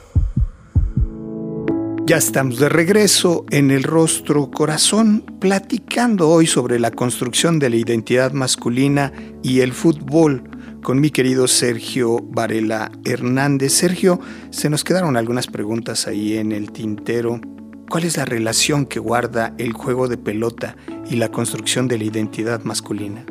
Ya 2.07 2.17
estamos 2.17 2.57
de 2.57 2.69
regreso 2.69 3.45
en 3.51 3.69
el 3.69 3.83
Rostro 3.83 4.50
Corazón, 4.50 5.24
platicando 5.39 6.27
hoy 6.29 6.47
sobre 6.47 6.79
la 6.79 6.89
construcción 6.89 7.59
de 7.59 7.69
la 7.69 7.75
identidad 7.75 8.31
masculina 8.31 9.13
y 9.43 9.59
el 9.59 9.74
fútbol 9.74 10.50
con 10.81 11.00
mi 11.00 11.12
querido 11.12 11.47
Sergio 11.47 12.17
Varela 12.19 12.91
Hernández. 13.05 13.74
Sergio, 13.74 14.19
se 14.50 14.71
nos 14.71 14.83
quedaron 14.83 15.17
algunas 15.17 15.45
preguntas 15.45 16.07
ahí 16.07 16.38
en 16.38 16.51
el 16.51 16.71
tintero. 16.71 17.39
¿Cuál 17.88 18.05
es 18.05 18.17
la 18.17 18.25
relación 18.25 18.88
que 18.88 18.97
guarda 18.97 19.53
el 19.59 19.74
juego 19.74 20.07
de 20.07 20.17
pelota 20.17 20.77
y 21.07 21.17
la 21.17 21.29
construcción 21.29 21.88
de 21.88 22.00
la 22.00 22.05
identidad 22.05 22.63
masculina? 22.63 23.24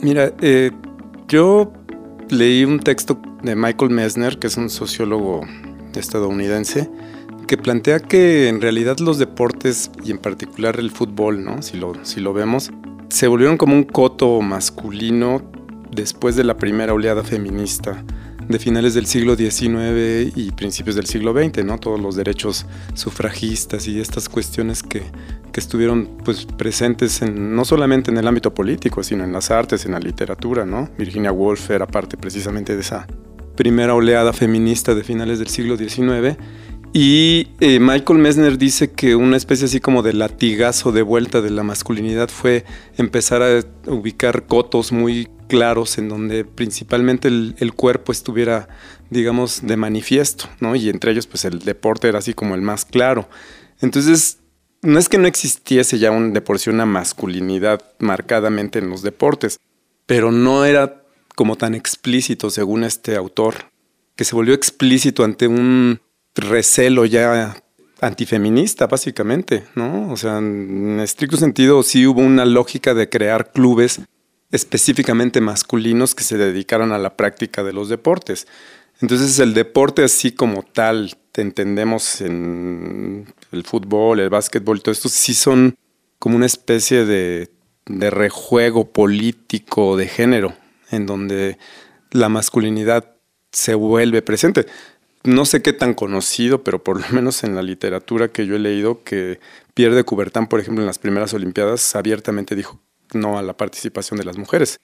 Mira, 0.00 0.32
eh, 0.40 0.70
yo 1.26 1.72
leí 2.30 2.64
un 2.64 2.80
texto 2.80 3.20
de 3.42 3.56
Michael 3.56 3.90
Messner, 3.90 4.38
que 4.38 4.46
es 4.46 4.56
un 4.56 4.70
sociólogo 4.70 5.42
estadounidense, 5.94 6.90
que 7.46 7.56
plantea 7.56 8.00
que 8.00 8.48
en 8.48 8.60
realidad 8.60 8.98
los 8.98 9.18
deportes, 9.18 9.90
y 10.04 10.10
en 10.10 10.18
particular 10.18 10.78
el 10.78 10.90
fútbol, 10.90 11.44
¿no? 11.44 11.62
si, 11.62 11.76
lo, 11.76 12.04
si 12.04 12.20
lo 12.20 12.32
vemos, 12.32 12.70
se 13.08 13.28
volvieron 13.28 13.56
como 13.56 13.74
un 13.74 13.84
coto 13.84 14.40
masculino 14.40 15.42
después 15.90 16.36
de 16.36 16.44
la 16.44 16.56
primera 16.56 16.92
oleada 16.92 17.22
feminista 17.22 18.04
de 18.48 18.58
finales 18.58 18.94
del 18.94 19.06
siglo 19.06 19.34
XIX 19.36 20.32
y 20.36 20.52
principios 20.52 20.94
del 20.94 21.06
siglo 21.06 21.32
XX, 21.32 21.64
¿no? 21.64 21.78
Todos 21.78 22.00
los 22.00 22.14
derechos 22.14 22.66
sufragistas 22.94 23.88
y 23.88 24.00
estas 24.00 24.28
cuestiones 24.28 24.82
que, 24.82 25.02
que 25.56 25.60
estuvieron 25.60 26.18
pues, 26.22 26.44
presentes 26.44 27.22
en, 27.22 27.56
no 27.56 27.64
solamente 27.64 28.10
en 28.10 28.18
el 28.18 28.28
ámbito 28.28 28.52
político, 28.52 29.02
sino 29.02 29.24
en 29.24 29.32
las 29.32 29.50
artes, 29.50 29.86
en 29.86 29.92
la 29.92 29.98
literatura, 29.98 30.66
¿no? 30.66 30.90
Virginia 30.98 31.32
Woolf 31.32 31.70
era 31.70 31.86
parte 31.86 32.18
precisamente 32.18 32.74
de 32.74 32.82
esa 32.82 33.06
primera 33.56 33.94
oleada 33.94 34.34
feminista 34.34 34.94
de 34.94 35.02
finales 35.02 35.38
del 35.38 35.48
siglo 35.48 35.78
XIX. 35.78 36.36
Y 36.92 37.48
eh, 37.60 37.80
Michael 37.80 38.18
Messner 38.18 38.58
dice 38.58 38.90
que 38.90 39.16
una 39.16 39.38
especie 39.38 39.64
así 39.64 39.80
como 39.80 40.02
de 40.02 40.12
latigazo 40.12 40.92
de 40.92 41.00
vuelta 41.00 41.40
de 41.40 41.48
la 41.48 41.62
masculinidad 41.62 42.28
fue 42.28 42.66
empezar 42.98 43.42
a 43.42 43.62
ubicar 43.86 44.44
cotos 44.44 44.92
muy 44.92 45.26
claros 45.48 45.96
en 45.96 46.10
donde 46.10 46.44
principalmente 46.44 47.28
el, 47.28 47.72
cuerpo 47.74 48.12
estuviera, 48.12 48.68
digamos, 49.08 49.66
de 49.66 49.78
manifiesto, 49.78 50.50
¿no? 50.60 50.76
Y 50.76 50.90
entre 50.90 51.12
ellos, 51.12 51.26
pues 51.26 51.46
el 51.46 51.60
deporte 51.60 52.08
era 52.08 52.18
así 52.18 52.34
como 52.34 52.54
el 52.54 52.60
más 52.60 52.84
claro. 52.84 53.26
Entonces, 53.80 54.40
no 54.82 54.98
es 54.98 55.08
que 55.08 55.18
no 55.18 55.26
existiese 55.26 55.98
ya 55.98 56.10
un, 56.10 56.32
de 56.32 56.40
por 56.40 56.58
sí 56.58 56.70
una 56.70 56.86
masculinidad 56.86 57.82
marcadamente 57.98 58.78
en 58.78 58.90
los 58.90 59.02
deportes, 59.02 59.58
pero 60.06 60.30
no 60.30 60.64
era 60.64 61.02
como 61.34 61.56
tan 61.56 61.74
explícito 61.74 62.50
según 62.50 62.84
este 62.84 63.16
autor, 63.16 63.70
que 64.14 64.24
se 64.24 64.34
volvió 64.34 64.54
explícito 64.54 65.24
ante 65.24 65.46
un 65.46 66.00
recelo 66.34 67.04
ya 67.04 67.56
antifeminista, 68.00 68.86
básicamente, 68.86 69.64
¿no? 69.74 70.10
O 70.10 70.16
sea, 70.16 70.38
en 70.38 71.00
estricto 71.00 71.36
sentido 71.36 71.82
sí 71.82 72.06
hubo 72.06 72.20
una 72.20 72.44
lógica 72.44 72.94
de 72.94 73.08
crear 73.08 73.52
clubes 73.52 74.00
específicamente 74.50 75.40
masculinos 75.40 76.14
que 76.14 76.24
se 76.24 76.38
dedicaron 76.38 76.92
a 76.92 76.98
la 76.98 77.16
práctica 77.16 77.62
de 77.62 77.72
los 77.72 77.88
deportes. 77.88 78.46
Entonces 79.00 79.38
el 79.38 79.54
deporte 79.54 80.04
así 80.04 80.32
como 80.32 80.62
tal, 80.62 81.16
te 81.32 81.42
entendemos 81.42 82.20
en 82.22 83.26
el 83.52 83.64
fútbol, 83.64 84.20
el 84.20 84.30
básquetbol, 84.30 84.82
todo 84.82 84.92
esto 84.92 85.08
sí 85.08 85.34
son 85.34 85.76
como 86.18 86.36
una 86.36 86.46
especie 86.46 87.04
de, 87.04 87.50
rejuego 87.86 88.90
político 88.90 89.96
de 89.96 90.08
género, 90.08 90.54
en 90.90 91.06
donde 91.06 91.58
la 92.10 92.28
masculinidad 92.28 93.14
se 93.52 93.74
vuelve 93.74 94.22
presente. 94.22 94.66
No 95.22 95.44
sé 95.44 95.62
qué 95.62 95.72
tan 95.72 95.94
conocido, 95.94 96.64
pero 96.64 96.82
por 96.82 97.00
lo 97.00 97.06
menos 97.10 97.44
en 97.44 97.54
la 97.54 97.62
literatura 97.62 98.28
que 98.28 98.46
yo 98.46 98.56
he 98.56 98.58
leído, 98.58 99.02
que 99.04 99.40
Pierre 99.74 99.94
de 99.94 100.04
Coubertin, 100.04 100.46
por 100.46 100.60
ejemplo, 100.60 100.82
en 100.82 100.86
las 100.86 100.98
primeras 100.98 101.34
Olimpiadas, 101.34 101.94
abiertamente 101.94 102.56
dijo 102.56 102.80
no 103.12 103.38
a 103.38 103.42
la 103.42 103.56
participación 103.56 104.18
de 104.18 104.24
las 104.24 104.36
mujeres. 104.36 104.80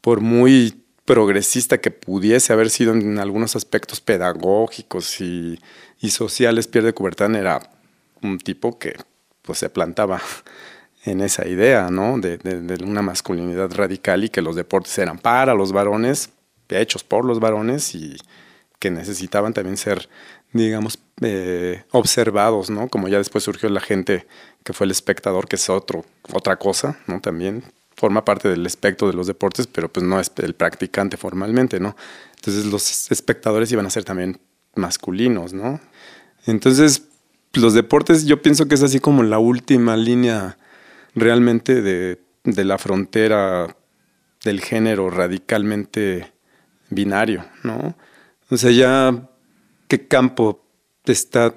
Por 0.00 0.20
muy 0.20 0.86
progresista 1.04 1.78
que 1.78 1.90
pudiese 1.90 2.52
haber 2.52 2.68
sido 2.68 2.92
en 2.92 3.18
algunos 3.18 3.56
aspectos 3.56 4.00
pedagógicos 4.00 5.20
y, 5.20 5.58
sociales, 6.08 6.68
Pierre 6.68 6.88
de 6.88 6.94
Coubertin 6.94 7.34
era 7.34 7.75
un 8.22 8.38
tipo 8.38 8.78
que 8.78 8.96
pues 9.42 9.58
se 9.58 9.70
plantaba 9.70 10.20
en 11.04 11.20
esa 11.20 11.46
idea, 11.46 11.90
¿no? 11.90 12.18
De, 12.18 12.38
de, 12.38 12.84
una 12.84 13.02
masculinidad 13.02 13.72
radical 13.72 14.24
y 14.24 14.28
que 14.28 14.42
los 14.42 14.56
deportes 14.56 14.96
eran 14.98 15.18
para 15.18 15.54
los 15.54 15.72
varones, 15.72 16.30
hechos 16.68 17.04
por 17.04 17.24
los 17.24 17.40
varones 17.40 17.94
y 17.94 18.16
que 18.78 18.90
necesitaban 18.90 19.54
también 19.54 19.76
ser, 19.76 20.08
digamos, 20.52 20.98
eh, 21.22 21.84
observados, 21.92 22.70
¿no? 22.70 22.88
Como 22.88 23.08
ya 23.08 23.18
después 23.18 23.44
surgió 23.44 23.68
la 23.68 23.80
gente 23.80 24.26
que 24.64 24.72
fue 24.72 24.84
el 24.84 24.90
espectador, 24.90 25.48
que 25.48 25.56
es 25.56 25.70
otro, 25.70 26.04
otra 26.32 26.56
cosa, 26.56 26.98
¿no? 27.06 27.20
También 27.20 27.62
forma 27.96 28.24
parte 28.24 28.48
del 28.48 28.66
espectro 28.66 29.08
de 29.08 29.14
los 29.14 29.26
deportes, 29.26 29.66
pero 29.66 29.90
pues 29.90 30.04
no 30.04 30.20
es 30.20 30.30
el 30.36 30.54
practicante 30.54 31.16
formalmente, 31.16 31.80
¿no? 31.80 31.96
Entonces 32.36 32.66
los 32.66 33.10
espectadores 33.10 33.72
iban 33.72 33.86
a 33.86 33.90
ser 33.90 34.04
también 34.04 34.38
masculinos, 34.74 35.54
¿no? 35.54 35.80
Entonces, 36.46 37.02
los 37.52 37.74
deportes 37.74 38.26
yo 38.26 38.42
pienso 38.42 38.68
que 38.68 38.74
es 38.74 38.82
así 38.82 39.00
como 39.00 39.22
la 39.22 39.38
última 39.38 39.96
línea 39.96 40.58
realmente 41.14 41.82
de, 41.82 42.18
la 42.44 42.78
frontera 42.78 43.76
del 44.44 44.60
género 44.60 45.10
radicalmente 45.10 46.32
binario, 46.90 47.44
¿no? 47.64 47.96
O 48.48 48.56
sea, 48.56 48.70
ya 48.70 49.28
qué 49.88 50.06
campo 50.06 50.64
está 51.04 51.54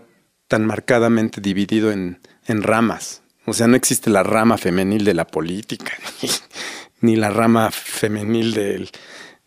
tan 0.47 0.65
marcadamente 0.65 1.41
dividido 1.41 1.91
en, 1.91 2.19
ramas. 2.47 3.21
O 3.45 3.53
sea, 3.53 3.67
no 3.67 3.75
existe 3.75 4.09
la 4.09 4.23
rama 4.23 4.57
femenil 4.57 5.05
de 5.05 5.13
la 5.13 5.27
política, 5.27 5.91
ni, 7.01 7.15
la 7.15 7.29
rama 7.29 7.69
femenil 7.69 8.89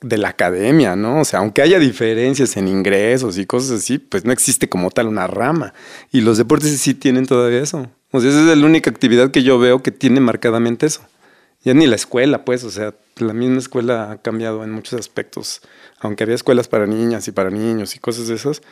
de 0.02 0.18
la 0.18 0.28
academia, 0.28 0.96
¿no? 0.96 1.20
O 1.20 1.24
sea, 1.24 1.40
aunque 1.40 1.62
haya 1.62 1.78
diferencias 1.78 2.56
en 2.56 2.68
ingresos 2.68 3.38
y 3.38 3.46
cosas 3.46 3.80
así, 3.80 3.98
pues 3.98 4.24
no 4.24 4.32
existe 4.32 4.68
como 4.68 4.90
tal 4.90 5.06
una 5.06 5.26
rama. 5.26 5.72
Y 6.10 6.20
los 6.20 6.38
deportes 6.38 6.78
sí 6.80 6.94
tienen 6.94 7.26
todavía 7.26 7.60
eso. 7.60 7.88
O 8.10 8.20
sea, 8.20 8.30
esa 8.30 8.40
es 8.52 8.58
la 8.58 8.66
única 8.66 8.90
actividad 8.90 9.30
que 9.30 9.42
yo 9.42 9.58
veo 9.58 9.82
que 9.82 9.92
tiene 9.92 10.20
marcadamente 10.20 10.86
eso. 10.86 11.02
Ya 11.64 11.74
ni 11.74 11.86
la 11.86 11.94
escuela, 11.94 12.44
pues, 12.44 12.64
o 12.64 12.70
sea, 12.70 12.94
la 13.16 13.32
misma 13.32 13.58
escuela 13.58 14.10
ha 14.10 14.18
cambiado 14.20 14.64
en 14.64 14.72
muchos 14.72 14.98
aspectos. 14.98 15.62
Aunque 16.00 16.24
había 16.24 16.34
escuelas 16.34 16.66
para 16.66 16.86
niñas 16.86 17.28
y 17.28 17.32
para 17.32 17.50
niños 17.50 17.94
y 17.94 18.00
cosas 18.00 18.26
de 18.26 18.34
esas, 18.34 18.62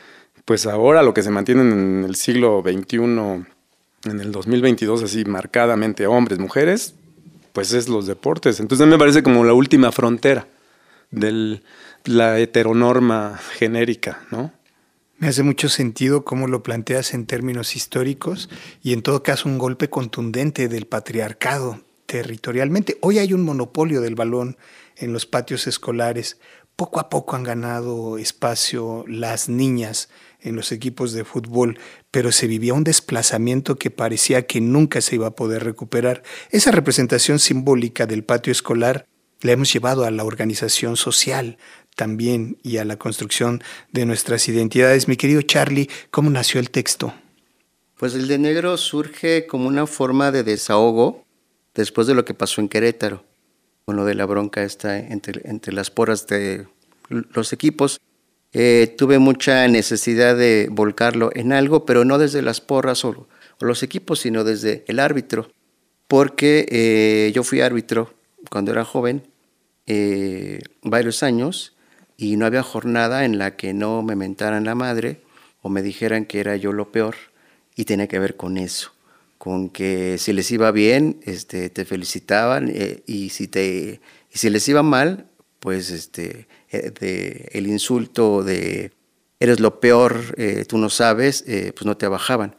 pues 0.45 0.67
ahora 0.67 1.03
lo 1.03 1.15
que 1.15 1.23
se 1.23 1.31
mantiene 1.31 1.63
en 1.63 2.05
el 2.05 2.17
siglo 2.17 2.63
XXI, 2.65 2.97
en 2.97 4.21
el 4.21 4.33
2022, 4.33 5.05
así 5.05 5.25
marcadamente 5.25 6.09
hombres, 6.09 6.41
mujeres, 6.41 6.95
pues 7.53 7.73
es 7.73 7.89
los 7.89 8.07
deportes. 8.07 8.59
Entonces 8.59 8.89
me 8.89 8.99
parece 8.99 9.23
como 9.23 9.45
la 9.45 9.53
última 9.53 9.93
frontera 9.93 10.49
de 11.11 11.61
la 12.05 12.39
heteronorma 12.39 13.39
genérica, 13.59 14.23
¿no? 14.31 14.53
Me 15.19 15.29
hace 15.29 15.43
mucho 15.43 15.69
sentido 15.69 16.25
cómo 16.25 16.47
lo 16.47 16.63
planteas 16.63 17.13
en 17.13 17.27
términos 17.27 17.77
históricos 17.77 18.49
y 18.83 18.95
en 18.95 19.03
todo 19.03 19.23
caso 19.23 19.51
un 19.51 19.59
golpe 19.59 19.91
contundente 19.91 20.67
del 20.67 20.87
patriarcado 20.87 21.81
territorialmente. 22.07 22.97
Hoy 23.03 23.19
hay 23.19 23.35
un 23.35 23.43
monopolio 23.43 24.01
del 24.01 24.15
balón 24.15 24.57
en 24.97 25.13
los 25.13 25.27
patios 25.27 25.67
escolares. 25.67 26.39
Poco 26.75 27.01
a 27.01 27.11
poco 27.11 27.37
han 27.37 27.43
ganado 27.43 28.17
espacio 28.17 29.05
las 29.07 29.51
niñas 29.51 30.09
en 30.41 30.57
los 30.57 30.73
equipos 30.73 31.13
de 31.13 31.27
fútbol, 31.27 31.79
pero 32.11 32.33
se 32.33 32.47
vivía 32.47 32.73
un 32.73 32.85
desplazamiento 32.85 33.77
que 33.77 33.91
parecía 33.91 34.47
que 34.47 34.63
nunca 34.63 35.03
se 35.03 35.17
iba 35.17 35.27
a 35.27 35.35
poder 35.35 35.65
recuperar. 35.65 36.23
Esa 36.51 36.71
representación 36.71 37.39
simbólica 37.39 38.07
del 38.07 38.25
patio 38.25 38.53
escolar 38.53 39.07
la 39.43 39.53
hemos 39.53 39.73
llevado 39.73 40.05
a 40.05 40.11
la 40.11 40.25
organización 40.25 40.97
social 40.97 41.59
también 41.97 42.59
y 42.63 42.79
a 42.79 42.85
la 42.85 42.97
construcción 42.97 43.63
de 43.93 44.07
nuestras 44.07 44.49
identidades. 44.49 45.09
Mi 45.09 45.17
querido 45.17 45.43
Charlie, 45.43 45.89
¿cómo 46.11 46.31
nació 46.31 46.61
el 46.61 46.71
texto? 46.71 47.13
Pues 47.99 48.15
el 48.15 48.29
de 48.29 48.39
negro 48.39 48.77
surge 48.77 49.47
como 49.47 49.69
una 49.69 49.87
forma 49.87 50.31
de 50.31 50.43
desahogo 50.43 51.25
después 51.75 52.07
de 52.07 52.15
lo 52.15 52.25
que 52.25 52.35
pasó 52.35 52.61
en 52.61 52.69
Querétaro, 52.69 53.25
con 53.85 53.97
lo 53.97 54.05
de 54.05 54.15
la 54.15 54.25
bronca 54.27 54.63
esta 54.63 54.99
entre, 54.99 55.43
entre 55.45 55.73
las 55.73 55.91
poras 55.91 56.27
de 56.27 56.67
los 57.09 57.53
equipos. 57.53 58.01
Eh, 58.53 58.95
tuve 58.99 59.19
mucha 59.19 59.69
necesidad 59.69 60.37
de 60.37 60.69
volcarlo 60.71 61.31
en 61.35 61.53
algo, 61.53 61.85
pero 61.85 62.05
no 62.05 62.19
desde 62.19 62.43
las 62.43 62.61
porras 62.61 63.05
o, 63.05 63.29
los 63.61 63.83
equipos, 63.83 64.21
sino 64.21 64.43
desde 64.43 64.85
el 64.89 64.99
árbitro, 64.99 65.51
porque 66.09 66.67
eh, 66.71 67.31
yo 67.35 67.45
fui 67.45 67.61
árbitro 67.61 68.15
cuando 68.49 68.73
era 68.73 68.85
joven, 68.85 69.23
eh, 69.93 70.61
varios 70.83 71.25
años, 71.25 71.75
y 72.17 72.37
no 72.37 72.47
había 72.47 72.63
jornada 72.63 73.25
en 73.25 73.39
la 73.39 73.57
que 73.57 73.75
no 73.75 74.03
me 74.03 74.15
mentaran 74.15 74.65
la 74.65 74.77
madre 74.77 75.23
o 75.63 75.69
me 75.69 75.83
dijeran 75.83 76.27
que 76.27 76.39
era 76.39 76.55
yo 76.55 76.73
lo 76.73 76.93
peor, 76.93 77.17
y 77.75 77.87
tenía 77.87 78.07
que 78.07 78.21
ver 78.21 78.37
con 78.37 78.57
eso, 78.57 78.93
con 79.37 79.69
que 79.69 80.17
si 80.19 80.33
les 80.33 80.49
iba 80.53 80.71
bien, 80.71 81.19
este, 81.25 81.71
te 81.71 81.85
felicitaban, 81.85 82.73
y, 83.07 83.31
si 83.31 83.49
te, 83.49 84.01
y 84.33 84.39
si 84.39 84.49
les 84.49 84.69
iba 84.69 84.85
mal, 84.85 85.27
pues 85.59 85.91
este, 85.91 86.47
eh, 86.71 86.93
de 87.01 87.49
el 87.53 87.67
insulto 87.67 88.45
de 88.45 88.93
eres 89.41 89.59
lo 89.59 89.81
peor, 89.81 90.35
eh, 90.37 90.65
tú 90.69 90.79
no 90.79 90.91
sabes, 90.91 91.43
eh, 91.49 91.73
pues 91.75 91.87
no 91.87 91.97
te 91.97 92.07
bajaban. 92.07 92.55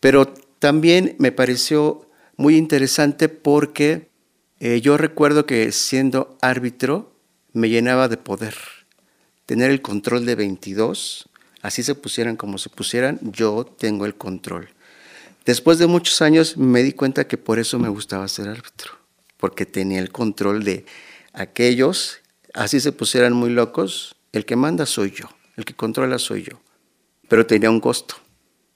Pero 0.00 0.26
también 0.58 1.14
me 1.18 1.32
pareció 1.32 2.10
muy 2.36 2.56
interesante 2.56 3.28
porque 3.28 4.08
yo 4.60 4.96
recuerdo 4.96 5.46
que 5.46 5.70
siendo 5.72 6.36
árbitro 6.40 7.12
me 7.52 7.68
llenaba 7.68 8.08
de 8.08 8.16
poder. 8.16 8.56
Tener 9.46 9.70
el 9.70 9.82
control 9.82 10.26
de 10.26 10.34
22, 10.34 11.28
así 11.62 11.82
se 11.82 11.94
pusieran 11.94 12.36
como 12.36 12.58
se 12.58 12.68
pusieran, 12.68 13.18
yo 13.22 13.64
tengo 13.64 14.04
el 14.04 14.14
control. 14.14 14.68
Después 15.44 15.78
de 15.78 15.86
muchos 15.86 16.20
años 16.20 16.56
me 16.56 16.82
di 16.82 16.92
cuenta 16.92 17.26
que 17.26 17.38
por 17.38 17.58
eso 17.58 17.78
me 17.78 17.88
gustaba 17.88 18.28
ser 18.28 18.48
árbitro, 18.48 18.92
porque 19.36 19.64
tenía 19.64 20.00
el 20.00 20.10
control 20.10 20.64
de 20.64 20.84
aquellos 21.32 22.20
así 22.54 22.80
se 22.80 22.92
pusieran 22.92 23.32
muy 23.32 23.50
locos, 23.50 24.16
el 24.32 24.44
que 24.44 24.56
manda 24.56 24.86
soy 24.86 25.12
yo, 25.12 25.28
el 25.56 25.64
que 25.64 25.74
controla 25.74 26.18
soy 26.18 26.42
yo. 26.42 26.60
Pero 27.28 27.46
tenía 27.46 27.70
un 27.70 27.80
costo, 27.80 28.16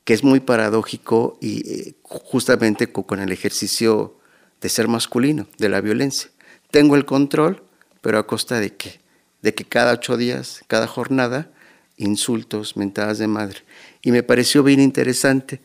que 0.05 0.15
es 0.15 0.25
muy 0.25 0.41
paradójico 0.41 1.39
y 1.41 1.69
eh, 1.69 1.95
justamente 2.03 2.93
con 2.93 3.21
el 3.21 3.33
ejercicio 3.33 4.19
de 4.63 4.69
ser 4.69 4.89
masculino, 4.89 5.47
de 5.59 5.69
la 5.69 5.81
violencia. 5.81 6.31
Tengo 6.71 6.97
el 6.97 7.05
control, 7.05 7.63
pero 8.01 8.19
a 8.19 8.27
costa 8.27 8.61
de 8.61 8.75
qué? 8.75 9.01
De 9.43 9.55
que 9.55 9.65
cada 9.65 9.93
ocho 9.93 10.17
días, 10.17 10.63
cada 10.69 10.87
jornada, 10.87 11.51
insultos, 11.97 12.77
mentadas 12.77 13.19
de 13.19 13.27
madre. 13.27 13.59
Y 14.01 14.13
me 14.13 14.23
pareció 14.23 14.63
bien 14.63 14.81
interesante 14.81 15.61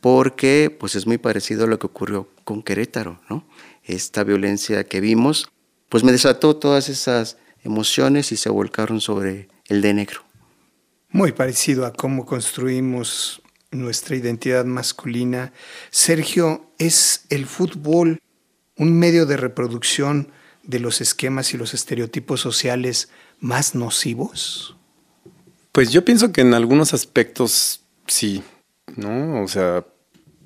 porque 0.00 0.74
pues 0.78 0.94
es 0.94 1.06
muy 1.06 1.18
parecido 1.18 1.64
a 1.64 1.66
lo 1.66 1.78
que 1.78 1.86
ocurrió 1.86 2.28
con 2.44 2.62
Querétaro, 2.62 3.20
¿no? 3.28 3.44
Esta 3.84 4.24
violencia 4.24 4.84
que 4.84 5.00
vimos, 5.00 5.48
pues 5.88 6.04
me 6.04 6.12
desató 6.12 6.56
todas 6.56 6.88
esas 6.88 7.36
emociones 7.64 8.30
y 8.32 8.36
se 8.36 8.48
volcaron 8.48 9.00
sobre 9.00 9.48
el 9.66 9.82
de 9.82 9.94
negro. 9.94 10.20
Muy 11.10 11.32
parecido 11.32 11.86
a 11.86 11.92
cómo 11.92 12.26
construimos 12.26 13.42
nuestra 13.70 14.16
identidad 14.16 14.64
masculina. 14.64 15.52
Sergio, 15.90 16.70
¿es 16.78 17.26
el 17.30 17.46
fútbol 17.46 18.20
un 18.76 18.98
medio 18.98 19.26
de 19.26 19.36
reproducción 19.36 20.30
de 20.62 20.80
los 20.80 21.00
esquemas 21.00 21.54
y 21.54 21.56
los 21.56 21.74
estereotipos 21.74 22.40
sociales 22.40 23.10
más 23.40 23.74
nocivos? 23.74 24.76
Pues 25.72 25.90
yo 25.90 26.04
pienso 26.04 26.32
que 26.32 26.40
en 26.40 26.54
algunos 26.54 26.94
aspectos 26.94 27.82
sí, 28.06 28.42
¿no? 28.96 29.42
O 29.42 29.48
sea, 29.48 29.84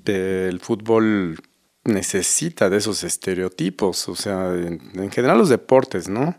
el 0.05 0.59
fútbol 0.59 1.39
necesita 1.83 2.69
de 2.69 2.77
esos 2.77 3.03
estereotipos, 3.03 4.07
o 4.09 4.15
sea, 4.15 4.53
en 4.53 5.11
general 5.11 5.37
los 5.37 5.49
deportes, 5.49 6.09
¿no? 6.09 6.35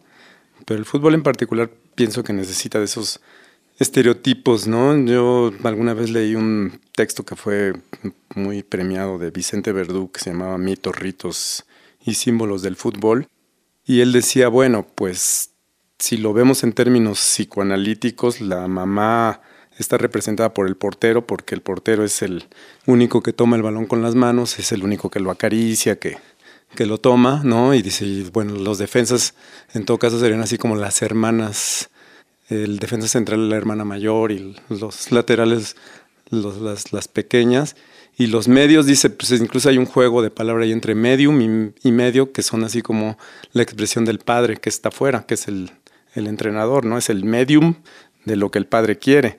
Pero 0.67 0.79
el 0.79 0.85
fútbol 0.85 1.15
en 1.15 1.23
particular 1.23 1.71
pienso 1.95 2.23
que 2.23 2.33
necesita 2.33 2.79
de 2.79 2.85
esos 2.85 3.21
estereotipos, 3.79 4.67
¿no? 4.67 4.97
Yo 5.05 5.53
alguna 5.65 5.95
vez 5.95 6.11
leí 6.11 6.35
un 6.35 6.81
texto 6.95 7.25
que 7.25 7.37
fue 7.37 7.73
muy 8.35 8.63
premiado 8.63 9.19
de 9.19 9.31
Vicente 9.31 9.73
Verdú 9.73 10.11
que 10.11 10.21
se 10.21 10.31
llamaba 10.31 10.59
Mitos, 10.59 10.97
ritos 10.97 11.65
y 12.05 12.15
símbolos 12.15 12.63
del 12.63 12.77
fútbol. 12.77 13.29
Y 13.85 14.01
él 14.01 14.13
decía, 14.13 14.49
bueno, 14.49 14.87
pues 14.95 15.51
si 15.99 16.17
lo 16.17 16.33
vemos 16.33 16.63
en 16.65 16.73
términos 16.73 17.19
psicoanalíticos, 17.19 18.41
la 18.41 18.69
mamá 18.69 19.41
está 19.79 19.99
representada 19.99 20.55
por 20.55 20.69
el 20.69 20.77
portero 20.77 21.27
porque 21.27 21.55
el 21.55 21.63
portero 21.63 22.05
es 22.05 22.23
el 22.23 22.45
único 22.87 23.23
que 23.23 23.33
toma 23.33 23.57
el 23.57 23.63
balón 23.63 23.87
con 23.87 24.03
las 24.03 24.15
manos, 24.15 24.59
es 24.59 24.73
el 24.73 24.85
único 24.85 25.11
que 25.11 25.21
lo 25.21 25.31
acaricia, 25.31 25.99
que 25.99 26.19
que 26.75 26.87
lo 26.87 26.99
toma, 26.99 27.43
¿no? 27.45 27.75
Y 27.75 27.83
dice, 27.83 28.25
bueno, 28.33 28.55
los 28.55 28.79
defensas 28.79 29.35
en 29.75 29.85
todo 29.85 29.99
caso 29.99 30.19
serían 30.19 30.41
así 30.41 30.59
como 30.59 30.77
las 30.77 31.03
hermanas, 31.03 31.91
el 32.49 32.79
defensa 32.79 33.09
central 33.09 33.49
la 33.49 33.57
hermana 33.57 33.85
mayor 33.85 34.33
y 34.33 34.57
los 34.69 35.13
laterales 35.13 35.77
las, 36.31 36.93
las, 36.93 37.09
pequeñas. 37.09 37.77
Y 38.17 38.27
los 38.27 38.47
medios, 38.47 38.87
dice, 38.87 39.11
pues 39.11 39.33
incluso 39.33 39.69
hay 39.69 39.79
un 39.79 39.87
juego 39.87 40.23
de 40.23 40.31
palabra 40.31 40.65
ahí 40.65 40.73
entre 40.73 40.95
medium 40.95 41.73
y, 41.83 41.93
medio, 41.93 42.33
que 42.33 42.43
son 42.43 42.63
así 42.63 42.83
como 42.83 43.19
la 43.53 43.63
expresión 43.63 44.05
del 44.05 44.19
padre 44.19 44.59
que 44.59 44.69
está 44.69 44.91
afuera, 44.91 45.25
que 45.27 45.35
es 45.35 45.49
el, 45.49 45.71
el 46.15 46.27
entrenador, 46.27 46.85
¿no? 46.85 46.99
Es 46.99 47.09
el 47.09 47.25
medium 47.25 47.77
de 48.25 48.37
lo 48.37 48.51
que 48.51 48.59
el 48.59 48.67
padre 48.67 48.99
quiere. 48.99 49.39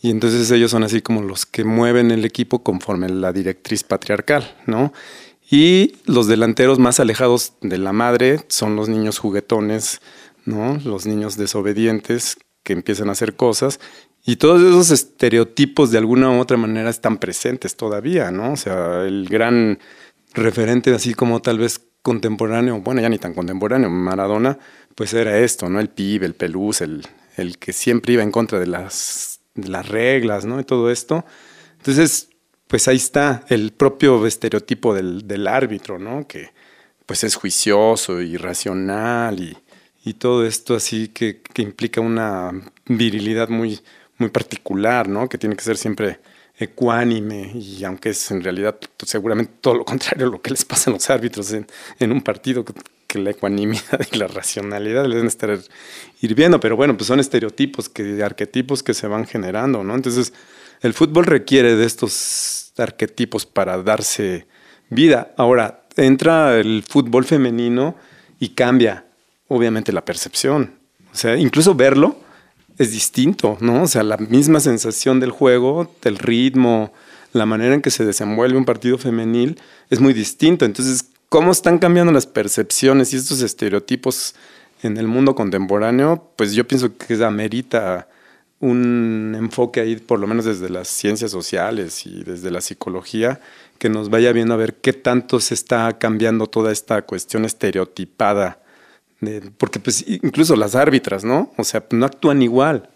y 0.00 0.10
entonces 0.10 0.50
ellos 0.50 0.70
son 0.70 0.84
así 0.84 1.00
como 1.00 1.22
los 1.22 1.46
que 1.46 1.64
mueven 1.64 2.10
el 2.10 2.24
equipo 2.24 2.62
conforme 2.62 3.08
la 3.08 3.32
directriz 3.32 3.84
patriarcal, 3.84 4.56
¿no? 4.66 4.92
Y 5.50 5.96
los 6.06 6.26
delanteros 6.26 6.78
más 6.78 7.00
alejados 7.00 7.54
de 7.60 7.78
la 7.78 7.92
madre 7.92 8.40
son 8.48 8.76
los 8.76 8.88
niños 8.88 9.18
juguetones, 9.18 10.00
¿no? 10.44 10.78
Los 10.84 11.06
niños 11.06 11.36
desobedientes 11.36 12.38
que 12.62 12.72
empiezan 12.72 13.08
a 13.08 13.12
hacer 13.12 13.36
cosas 13.36 13.78
y 14.24 14.36
todos 14.36 14.62
esos 14.62 14.90
estereotipos 14.90 15.90
de 15.90 15.98
alguna 15.98 16.30
u 16.30 16.40
otra 16.40 16.56
manera 16.56 16.90
están 16.90 17.18
presentes 17.18 17.76
todavía, 17.76 18.30
¿no? 18.30 18.52
O 18.52 18.56
sea, 18.56 19.02
el 19.02 19.28
gran 19.28 19.78
referente 20.32 20.94
así 20.94 21.14
como 21.14 21.42
tal 21.42 21.58
vez 21.58 21.80
contemporáneo, 22.02 22.80
bueno, 22.80 23.00
ya 23.00 23.08
ni 23.08 23.18
tan 23.18 23.34
contemporáneo, 23.34 23.90
Maradona, 23.90 24.58
pues 24.94 25.14
era 25.14 25.38
esto, 25.38 25.68
¿no? 25.68 25.80
El 25.80 25.88
pibe, 25.88 26.26
el 26.26 26.34
pelús, 26.34 26.80
el, 26.80 27.06
el 27.36 27.58
que 27.58 27.72
siempre 27.72 28.14
iba 28.14 28.22
en 28.22 28.30
contra 28.30 28.58
de 28.58 28.66
las 28.66 29.34
las 29.54 29.88
reglas, 29.88 30.44
¿no? 30.44 30.60
Y 30.60 30.64
todo 30.64 30.90
esto. 30.90 31.24
Entonces, 31.78 32.28
pues 32.66 32.88
ahí 32.88 32.96
está 32.96 33.44
el 33.48 33.72
propio 33.72 34.26
estereotipo 34.26 34.94
del, 34.94 35.46
árbitro, 35.46 35.98
¿no? 35.98 36.26
Que 36.26 36.50
pues 37.06 37.24
es 37.24 37.34
juicioso 37.34 38.20
y 38.22 38.36
racional 38.36 39.40
y, 39.40 39.56
todo 40.14 40.44
esto 40.46 40.74
así 40.74 41.08
que, 41.08 41.40
implica 41.56 42.00
una 42.00 42.52
virilidad 42.86 43.48
muy, 43.48 43.80
muy 44.18 44.30
particular, 44.30 45.08
¿no? 45.08 45.28
Que 45.28 45.38
tiene 45.38 45.56
que 45.56 45.64
ser 45.64 45.76
siempre 45.76 46.20
ecuánime 46.56 47.50
y 47.54 47.82
aunque 47.82 48.10
es 48.10 48.30
en 48.30 48.42
realidad 48.42 48.76
seguramente 49.04 49.52
todo 49.60 49.74
lo 49.74 49.84
contrario 49.84 50.28
a 50.28 50.30
lo 50.30 50.40
que 50.40 50.50
les 50.50 50.64
pasa 50.64 50.88
a 50.88 50.92
los 50.92 51.10
árbitros 51.10 51.52
en, 51.52 52.12
un 52.12 52.22
partido 52.22 52.64
la 53.18 53.30
ecuanimidad 53.30 54.00
y 54.12 54.16
la 54.16 54.26
racionalidad 54.26 55.04
deben 55.04 55.26
estar 55.26 55.58
hirviendo, 56.20 56.60
pero 56.60 56.76
bueno, 56.76 56.96
pues 56.96 57.06
son 57.06 57.20
estereotipos, 57.20 57.88
que, 57.88 58.22
arquetipos 58.22 58.82
que 58.82 58.94
se 58.94 59.06
van 59.06 59.26
generando, 59.26 59.84
¿no? 59.84 59.94
Entonces, 59.94 60.32
el 60.80 60.94
fútbol 60.94 61.26
requiere 61.26 61.76
de 61.76 61.86
estos 61.86 62.72
arquetipos 62.76 63.46
para 63.46 63.82
darse 63.82 64.46
vida. 64.90 65.32
Ahora, 65.36 65.84
entra 65.96 66.58
el 66.58 66.84
fútbol 66.86 67.24
femenino 67.24 67.96
y 68.40 68.50
cambia, 68.50 69.04
obviamente, 69.48 69.92
la 69.92 70.04
percepción. 70.04 70.74
O 71.12 71.16
sea, 71.16 71.36
incluso 71.36 71.74
verlo 71.74 72.18
es 72.78 72.92
distinto, 72.92 73.56
¿no? 73.60 73.84
O 73.84 73.86
sea, 73.86 74.02
la 74.02 74.16
misma 74.16 74.60
sensación 74.60 75.20
del 75.20 75.30
juego, 75.30 75.92
del 76.02 76.18
ritmo, 76.18 76.92
la 77.32 77.46
manera 77.46 77.74
en 77.74 77.82
que 77.82 77.90
se 77.90 78.04
desenvuelve 78.04 78.56
un 78.56 78.64
partido 78.64 78.98
femenil 78.98 79.60
es 79.90 80.00
muy 80.00 80.12
distinto. 80.12 80.64
Entonces, 80.64 81.08
cómo 81.28 81.52
están 81.52 81.78
cambiando 81.78 82.12
las 82.12 82.26
percepciones 82.26 83.12
y 83.12 83.16
estos 83.16 83.42
estereotipos 83.42 84.34
en 84.82 84.96
el 84.98 85.08
mundo 85.08 85.34
contemporáneo, 85.34 86.30
pues 86.36 86.52
yo 86.54 86.66
pienso 86.66 86.96
que 86.96 87.22
amerita 87.24 88.08
un 88.60 89.34
enfoque 89.36 89.80
ahí, 89.80 89.96
por 89.96 90.20
lo 90.20 90.26
menos 90.26 90.44
desde 90.44 90.70
las 90.70 90.88
ciencias 90.88 91.30
sociales 91.30 92.06
y 92.06 92.22
desde 92.22 92.50
la 92.50 92.60
psicología, 92.60 93.40
que 93.78 93.88
nos 93.88 94.10
vaya 94.10 94.32
viendo 94.32 94.54
a 94.54 94.58
ver 94.58 94.76
qué 94.76 94.92
tanto 94.92 95.40
se 95.40 95.54
está 95.54 95.98
cambiando 95.98 96.46
toda 96.46 96.72
esta 96.72 97.02
cuestión 97.02 97.44
estereotipada. 97.44 98.60
Porque 99.56 99.80
pues 99.80 100.04
incluso 100.06 100.56
las 100.56 100.74
árbitras, 100.74 101.24
¿no? 101.24 101.52
O 101.56 101.64
sea, 101.64 101.84
no 101.90 102.06
actúan 102.06 102.42
igual. 102.42 102.90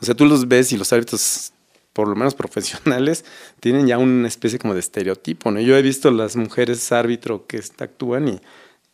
O 0.00 0.04
sea, 0.04 0.14
tú 0.14 0.24
los 0.26 0.48
ves 0.48 0.72
y 0.72 0.76
los 0.76 0.92
árbitros 0.92 1.52
por 1.94 2.08
lo 2.08 2.14
menos 2.14 2.34
profesionales, 2.34 3.24
tienen 3.60 3.86
ya 3.86 3.96
una 3.96 4.28
especie 4.28 4.58
como 4.58 4.74
de 4.74 4.80
estereotipo, 4.80 5.50
¿no? 5.50 5.60
Yo 5.60 5.78
he 5.78 5.82
visto 5.82 6.10
las 6.10 6.36
mujeres 6.36 6.92
árbitro 6.92 7.46
que 7.46 7.62
actúan 7.78 8.28
y, 8.28 8.40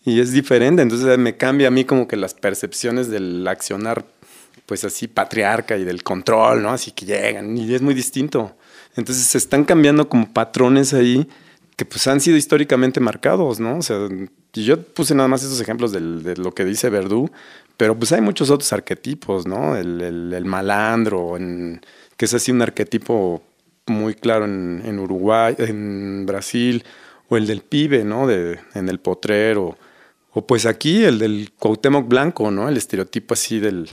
y 0.04 0.20
es 0.20 0.30
diferente, 0.30 0.82
entonces 0.82 1.18
me 1.18 1.36
cambia 1.36 1.68
a 1.68 1.72
mí 1.72 1.84
como 1.84 2.06
que 2.06 2.16
las 2.16 2.34
percepciones 2.34 3.10
del 3.10 3.46
accionar, 3.48 4.06
pues 4.66 4.84
así 4.84 5.08
patriarca 5.08 5.76
y 5.76 5.84
del 5.84 6.04
control, 6.04 6.62
¿no? 6.62 6.70
Así 6.70 6.92
que 6.92 7.06
llegan 7.06 7.56
y 7.58 7.74
es 7.74 7.82
muy 7.82 7.94
distinto. 7.94 8.54
Entonces 8.94 9.24
se 9.24 9.38
están 9.38 9.64
cambiando 9.64 10.08
como 10.08 10.32
patrones 10.32 10.94
ahí 10.94 11.28
que 11.76 11.84
pues 11.84 12.06
han 12.06 12.20
sido 12.20 12.36
históricamente 12.36 13.00
marcados, 13.00 13.58
¿no? 13.58 13.78
O 13.78 13.82
sea, 13.82 14.06
yo 14.52 14.82
puse 14.82 15.14
nada 15.14 15.28
más 15.28 15.42
esos 15.42 15.60
ejemplos 15.60 15.92
de 15.92 16.36
lo 16.36 16.52
que 16.52 16.64
dice 16.64 16.90
Verdú, 16.90 17.30
pero 17.76 17.96
pues 17.96 18.12
hay 18.12 18.20
muchos 18.20 18.50
otros 18.50 18.72
arquetipos, 18.72 19.46
¿no? 19.46 19.76
El, 19.76 20.00
el, 20.34 20.44
malandro, 20.44 21.36
en 21.36 21.80
que 22.16 22.26
es 22.26 22.34
así 22.34 22.50
un 22.50 22.62
arquetipo 22.62 23.42
muy 23.86 24.14
claro 24.14 24.44
en, 24.44 24.98
Uruguay, 24.98 25.54
en 25.58 26.26
Brasil, 26.26 26.84
o 27.28 27.36
el 27.36 27.46
del 27.46 27.62
pibe, 27.62 28.04
¿no? 28.04 28.26
De, 28.26 28.60
en 28.74 28.88
el 28.88 28.98
potrero, 28.98 29.78
o 30.32 30.46
pues 30.46 30.66
aquí 30.66 31.04
el 31.04 31.18
del 31.18 31.52
Cuauhtémoc 31.58 32.06
Blanco, 32.06 32.50
¿no? 32.50 32.68
El 32.68 32.76
estereotipo 32.76 33.34
así 33.34 33.60
del 33.60 33.88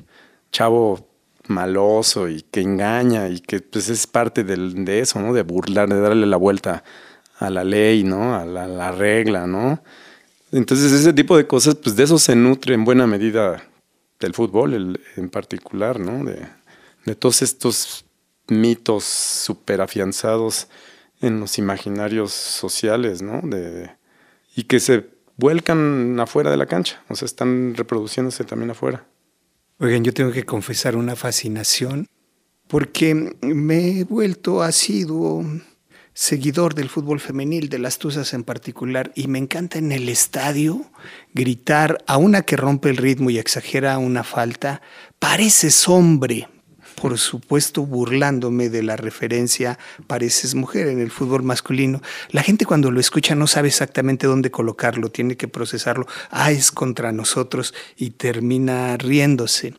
chavo 0.52 1.08
maloso 1.48 2.28
y 2.28 2.42
que 2.42 2.62
engaña 2.62 3.30
y 3.30 3.40
que 3.40 3.62
pues 3.62 3.90
es 3.90 4.06
parte 4.06 4.44
de 4.44 5.00
eso, 5.00 5.20
¿no? 5.20 5.34
De 5.34 5.44
burlar, 5.44 5.88
de 5.88 6.00
darle 6.02 6.26
la 6.26 6.38
vuelta 6.38 6.84
a 7.40 7.50
la 7.50 7.64
ley, 7.64 8.04
¿no? 8.04 8.36
A 8.36 8.46
la, 8.46 8.92
regla, 8.92 9.48
¿no? 9.48 9.82
Entonces 10.52 10.92
ese 10.92 11.14
tipo 11.14 11.36
de 11.36 11.48
cosas, 11.48 11.76
pues 11.76 11.96
de 11.96 12.04
eso 12.04 12.18
se 12.18 12.36
nutre 12.36 12.74
en 12.74 12.86
buena 12.86 13.06
medida 13.08 13.64
del 14.20 14.34
fútbol 14.34 15.00
en 15.16 15.30
particular, 15.30 16.00
¿no? 16.00 16.24
De, 16.24 16.48
todos 17.16 17.42
estos 17.42 18.06
mitos 18.48 19.06
súper 19.06 19.80
afianzados 19.80 20.68
en 21.22 21.40
los 21.40 21.58
imaginarios 21.58 22.34
sociales, 22.34 23.22
¿no? 23.22 23.42
De, 23.42 23.92
y 24.56 24.64
que 24.64 24.80
se 24.80 25.10
vuelcan 25.38 26.20
afuera 26.20 26.52
de 26.52 26.58
la 26.58 26.66
cancha, 26.66 27.02
o 27.08 27.16
sea, 27.16 27.26
están 27.26 27.76
reproduciéndose 27.76 28.44
también 28.44 28.72
afuera. 28.72 29.06
Oigan, 29.80 30.04
yo 30.04 30.14
tengo 30.14 30.32
que 30.32 30.44
confesar 30.44 30.96
una 30.96 31.16
fascinación 31.16 32.08
porque 32.68 33.36
me 33.42 34.00
he 34.00 34.04
vuelto 34.04 34.62
asiduo 34.62 35.46
seguidor 36.18 36.74
del 36.74 36.90
fútbol 36.90 37.20
femenil, 37.20 37.70
de 37.70 37.78
las 37.78 38.00
Tuzas 38.00 38.34
en 38.34 38.44
particular, 38.44 39.12
y 39.14 39.28
me 39.28 39.38
encanta 39.38 39.78
en 39.78 39.92
el 39.92 40.10
estadio 40.10 40.84
gritar 41.36 42.04
a 42.08 42.18
una 42.18 42.42
que 42.42 42.58
rompe 42.58 42.90
el 42.90 42.98
ritmo 42.98 43.30
y 43.30 43.38
exagera 43.38 44.00
una 44.00 44.24
falta, 44.24 44.82
pareces 45.20 45.88
hombre, 45.88 46.50
por 47.00 47.20
supuesto 47.20 47.86
burlándome 47.86 48.70
de 48.70 48.82
la 48.82 48.96
referencia 48.96 49.78
pareces 50.08 50.56
mujer 50.56 50.88
en 50.88 51.00
el 51.00 51.12
fútbol 51.12 51.44
masculino. 51.44 52.02
La 52.32 52.42
gente 52.42 52.66
cuando 52.66 52.90
lo 52.90 53.00
escucha 53.00 53.36
no 53.36 53.46
sabe 53.46 53.68
exactamente 53.68 54.26
dónde 54.26 54.50
colocarlo, 54.50 55.12
tiene 55.12 55.38
que 55.38 55.48
procesarlo, 55.48 56.08
ah, 56.32 56.50
es 56.52 56.72
contra 56.72 57.12
nosotros 57.12 57.76
y 57.96 58.10
termina 58.10 58.98
riéndose. 58.98 59.76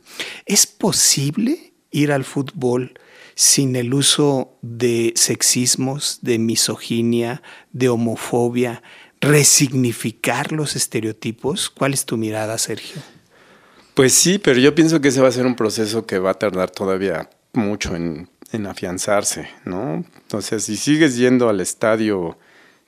¿Es 0.46 0.68
posible 0.68 1.72
ir 1.90 2.12
al 2.12 2.22
fútbol 2.22 2.94
sin 3.38 3.76
el 3.76 3.94
uso 3.94 4.58
de 4.62 5.12
sexismos, 5.14 6.18
de 6.22 6.40
misoginia, 6.40 7.40
de 7.70 7.88
homofobia, 7.88 8.82
resignificar 9.20 10.50
los 10.50 10.74
estereotipos? 10.74 11.70
¿Cuál 11.70 11.94
es 11.94 12.04
tu 12.04 12.16
mirada, 12.16 12.58
Sergio? 12.58 13.00
Pues 13.94 14.12
sí, 14.12 14.40
pero 14.40 14.58
yo 14.58 14.74
pienso 14.74 15.00
que 15.00 15.06
ese 15.06 15.20
va 15.20 15.28
a 15.28 15.32
ser 15.32 15.46
un 15.46 15.54
proceso 15.54 16.04
que 16.04 16.18
va 16.18 16.30
a 16.30 16.34
tardar 16.34 16.70
todavía 16.70 17.30
mucho 17.52 17.94
en, 17.94 18.28
afianzarse, 18.66 19.48
¿no? 19.64 20.04
Entonces, 20.16 20.64
si 20.64 20.76
sigues 20.76 21.16
yendo 21.16 21.48
al 21.48 21.60
estadio, 21.60 22.36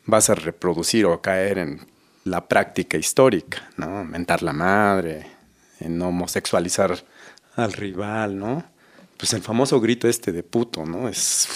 vas 0.04 0.30
a 0.30 0.34
reproducir 0.34 1.06
o 1.06 1.22
caer 1.22 1.58
en 1.58 1.86
la 2.24 2.48
práctica 2.48 2.98
histórica, 2.98 3.70
¿no? 3.76 4.02
Mentar 4.02 4.42
la 4.42 4.52
madre, 4.52 5.26
en 5.78 6.02
homosexualizar 6.02 7.04
al 7.54 7.72
rival, 7.72 8.36
¿no? 8.36 8.79
Pues 9.20 9.35
el 9.35 9.42
famoso 9.42 9.80
grito 9.80 10.09
este 10.09 10.33
de 10.33 10.42
puto, 10.42 10.87
¿no? 10.87 11.06
Es 11.06 11.46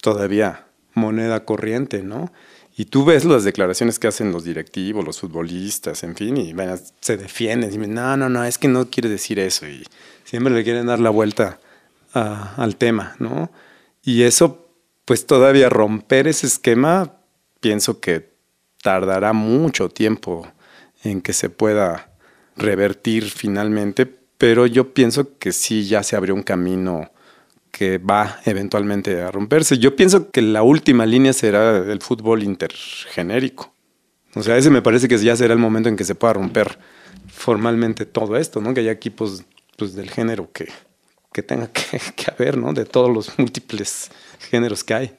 todavía 0.00 0.66
moneda 0.94 1.44
corriente, 1.44 2.02
¿no? 2.02 2.32
Y 2.78 2.86
tú 2.86 3.04
ves 3.04 3.26
las 3.26 3.44
declaraciones 3.44 3.98
que 3.98 4.06
hacen 4.06 4.32
los 4.32 4.44
directivos, 4.44 5.04
los 5.04 5.20
futbolistas, 5.20 6.02
en 6.02 6.16
fin, 6.16 6.38
y 6.38 6.54
se 7.00 7.18
defienden. 7.18 7.70
Dicen, 7.70 7.92
no, 7.92 8.16
no, 8.16 8.30
no, 8.30 8.42
es 8.42 8.56
que 8.56 8.68
no 8.68 8.88
quiere 8.88 9.10
decir 9.10 9.38
eso. 9.38 9.66
Y 9.66 9.84
siempre 10.24 10.54
le 10.54 10.64
quieren 10.64 10.86
dar 10.86 10.98
la 10.98 11.10
vuelta 11.10 11.60
al 12.14 12.76
tema, 12.76 13.16
¿no? 13.18 13.50
Y 14.02 14.22
eso, 14.22 14.72
pues 15.04 15.26
todavía 15.26 15.68
romper 15.68 16.26
ese 16.26 16.46
esquema, 16.46 17.16
pienso 17.60 18.00
que 18.00 18.32
tardará 18.82 19.34
mucho 19.34 19.90
tiempo 19.90 20.50
en 21.04 21.20
que 21.20 21.34
se 21.34 21.50
pueda 21.50 22.12
revertir 22.56 23.30
finalmente, 23.30 24.17
pero 24.38 24.66
yo 24.66 24.94
pienso 24.94 25.36
que 25.38 25.52
sí 25.52 25.86
ya 25.86 26.02
se 26.02 26.16
abrió 26.16 26.34
un 26.34 26.42
camino 26.42 27.10
que 27.72 27.98
va 27.98 28.40
eventualmente 28.44 29.20
a 29.20 29.30
romperse. 29.30 29.78
Yo 29.78 29.94
pienso 29.94 30.30
que 30.30 30.42
la 30.42 30.62
última 30.62 31.04
línea 31.06 31.32
será 31.32 31.78
el 31.78 32.00
fútbol 32.00 32.42
intergenérico. 32.42 33.72
O 34.34 34.42
sea, 34.42 34.56
ese 34.56 34.70
me 34.70 34.82
parece 34.82 35.08
que 35.08 35.18
ya 35.18 35.36
será 35.36 35.52
el 35.54 35.58
momento 35.58 35.88
en 35.88 35.96
que 35.96 36.04
se 36.04 36.14
pueda 36.14 36.34
romper 36.34 36.78
formalmente 37.28 38.06
todo 38.06 38.36
esto, 38.36 38.60
¿no? 38.60 38.74
Que 38.74 38.80
haya 38.80 38.92
equipos 38.92 39.44
pues, 39.76 39.94
del 39.94 40.10
género 40.10 40.50
que, 40.52 40.68
que 41.32 41.42
tenga 41.42 41.68
que, 41.68 41.98
que 42.16 42.30
haber, 42.30 42.56
¿no? 42.56 42.72
De 42.72 42.84
todos 42.84 43.12
los 43.12 43.38
múltiples 43.38 44.10
géneros 44.50 44.84
que 44.84 44.94
hay. 44.94 45.18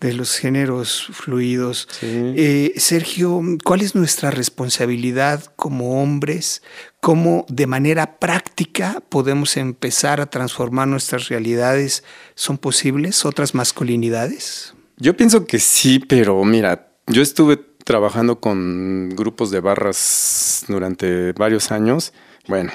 De 0.00 0.14
los 0.14 0.36
géneros 0.36 1.08
fluidos. 1.12 1.88
Eh, 2.02 2.72
Sergio, 2.76 3.42
¿cuál 3.64 3.82
es 3.82 3.94
nuestra 3.94 4.30
responsabilidad 4.30 5.44
como 5.56 6.02
hombres? 6.02 6.62
¿Cómo 7.00 7.44
de 7.48 7.66
manera 7.66 8.18
práctica 8.18 9.02
podemos 9.08 9.56
empezar 9.56 10.20
a 10.20 10.26
transformar 10.26 10.88
nuestras 10.88 11.28
realidades? 11.28 12.02
¿Son 12.34 12.56
posibles 12.56 13.24
otras 13.24 13.54
masculinidades? 13.54 14.74
Yo 14.96 15.16
pienso 15.16 15.46
que 15.46 15.58
sí, 15.58 15.98
pero 15.98 16.42
mira, 16.44 16.92
yo 17.06 17.22
estuve 17.22 17.58
trabajando 17.84 18.40
con 18.40 19.10
grupos 19.10 19.50
de 19.50 19.60
barras 19.60 20.64
durante 20.68 21.32
varios 21.32 21.70
años. 21.72 22.12
Bueno, 22.48 22.72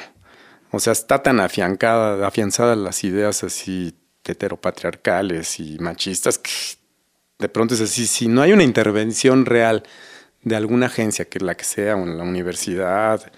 o 0.71 0.79
sea, 0.79 0.93
está 0.93 1.23
tan 1.23 1.39
afiancada, 1.39 2.27
afianzada 2.27 2.75
las 2.75 3.03
ideas 3.03 3.43
así 3.43 3.95
heteropatriarcales 4.23 5.59
y 5.59 5.77
machistas 5.79 6.39
que 6.39 6.49
de 7.39 7.49
pronto 7.49 7.73
es 7.73 7.81
así, 7.81 8.07
si 8.07 8.27
no 8.27 8.41
hay 8.41 8.53
una 8.53 8.63
intervención 8.63 9.45
real 9.45 9.83
de 10.43 10.55
alguna 10.55 10.85
agencia, 10.85 11.25
que 11.25 11.39
la 11.39 11.55
que 11.55 11.65
sea, 11.65 11.95
la 11.95 12.23
universidad, 12.23 13.31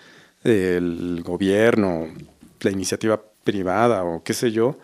el 0.43 1.21
gobierno, 1.23 2.07
la 2.61 2.71
iniciativa 2.71 3.21
privada 3.43 4.03
o 4.03 4.23
qué 4.23 4.33
sé 4.33 4.51
yo, 4.51 4.77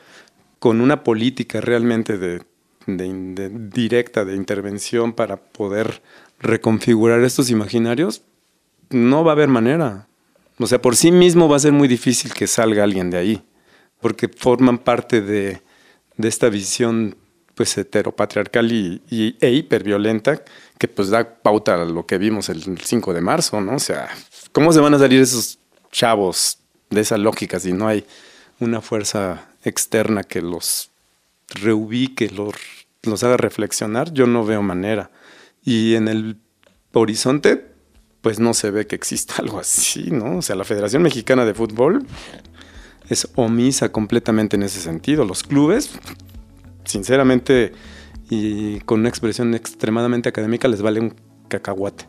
con 0.60 0.82
una 0.82 1.04
política 1.04 1.62
realmente 1.62 2.18
de, 2.18 2.42
directa 2.88 4.26
de 4.26 4.36
intervención 4.36 5.14
para 5.14 5.38
poder 5.38 6.02
reconfigurar 6.40 7.22
estos 7.22 7.50
imaginarios, 7.50 8.24
no 8.90 9.24
va 9.24 9.32
a 9.32 9.36
haber 9.36 9.50
manera. 9.50 10.08
O 10.60 10.68
sea, 10.68 10.82
por 10.82 10.96
sí 10.96 11.12
mismo 11.12 11.50
va 11.50 11.58
a 11.58 11.60
ser 11.60 11.74
muy 11.74 11.88
difícil 11.88 12.34
que 12.34 12.48
salga 12.48 12.84
alguien 12.84 13.10
de 13.10 13.18
ahí, 13.18 13.44
porque 14.00 14.30
forman 14.30 14.78
parte 14.78 15.22
de, 15.22 15.62
de 16.18 16.28
esta 16.28 16.50
visión 16.50 17.16
pues 17.56 17.78
heteropatriarcal 17.78 18.72
y, 18.72 19.02
y, 19.10 19.36
e 19.40 19.52
hiperviolenta 19.52 20.44
que 20.78 20.88
pues 20.88 21.10
da 21.10 21.36
pauta 21.36 21.82
a 21.82 21.86
lo 21.86 22.06
que 22.06 22.18
vimos 22.18 22.50
el 22.50 22.80
5 22.80 23.14
de 23.14 23.22
marzo, 23.22 23.62
¿no? 23.62 23.76
O 23.76 23.80
sea, 23.80 24.10
¿cómo 24.52 24.74
se 24.74 24.80
van 24.80 24.94
a 24.94 25.00
salir 25.00 25.22
esos 25.22 25.60
chavos 25.92 26.60
de 26.90 27.02
esa 27.02 27.18
lógica 27.18 27.60
si 27.60 27.74
no 27.74 27.88
hay 27.88 28.06
una 28.60 28.82
fuerza 28.82 29.50
externa 29.64 30.24
que 30.24 30.42
los 30.42 30.90
reubique, 31.48 32.30
los, 32.30 32.56
los 33.04 33.24
haga 33.24 33.38
reflexionar? 33.38 34.14
Yo 34.14 34.28
no 34.28 34.46
veo 34.46 34.62
manera. 34.62 35.12
Y 35.64 35.96
en 35.96 36.08
el 36.08 36.38
horizonte, 36.92 37.66
pues 38.22 38.40
no 38.40 38.54
se 38.54 38.72
ve 38.72 38.88
que 38.88 38.96
exista 38.96 39.36
algo 39.40 39.60
así, 39.60 40.10
¿no? 40.12 40.40
O 40.40 40.42
sea, 40.42 40.56
la 40.56 40.64
Federación 40.64 41.04
Mexicana 41.04 41.46
de 41.46 41.54
Fútbol 41.54 42.06
es 43.10 43.28
omisa 43.36 43.92
completamente 43.92 44.56
en 44.56 44.64
ese 44.64 44.80
sentido. 44.80 45.26
Los 45.26 45.44
clubes 45.44 45.92
sinceramente 46.86 47.72
y 48.30 48.80
con 48.82 49.02
una 49.02 49.10
expresión 49.10 49.54
extremadamente 49.54 50.30
académica 50.30 50.68
les 50.68 50.82
vale 50.82 51.00
un 51.00 51.14
cacahuate, 51.48 52.08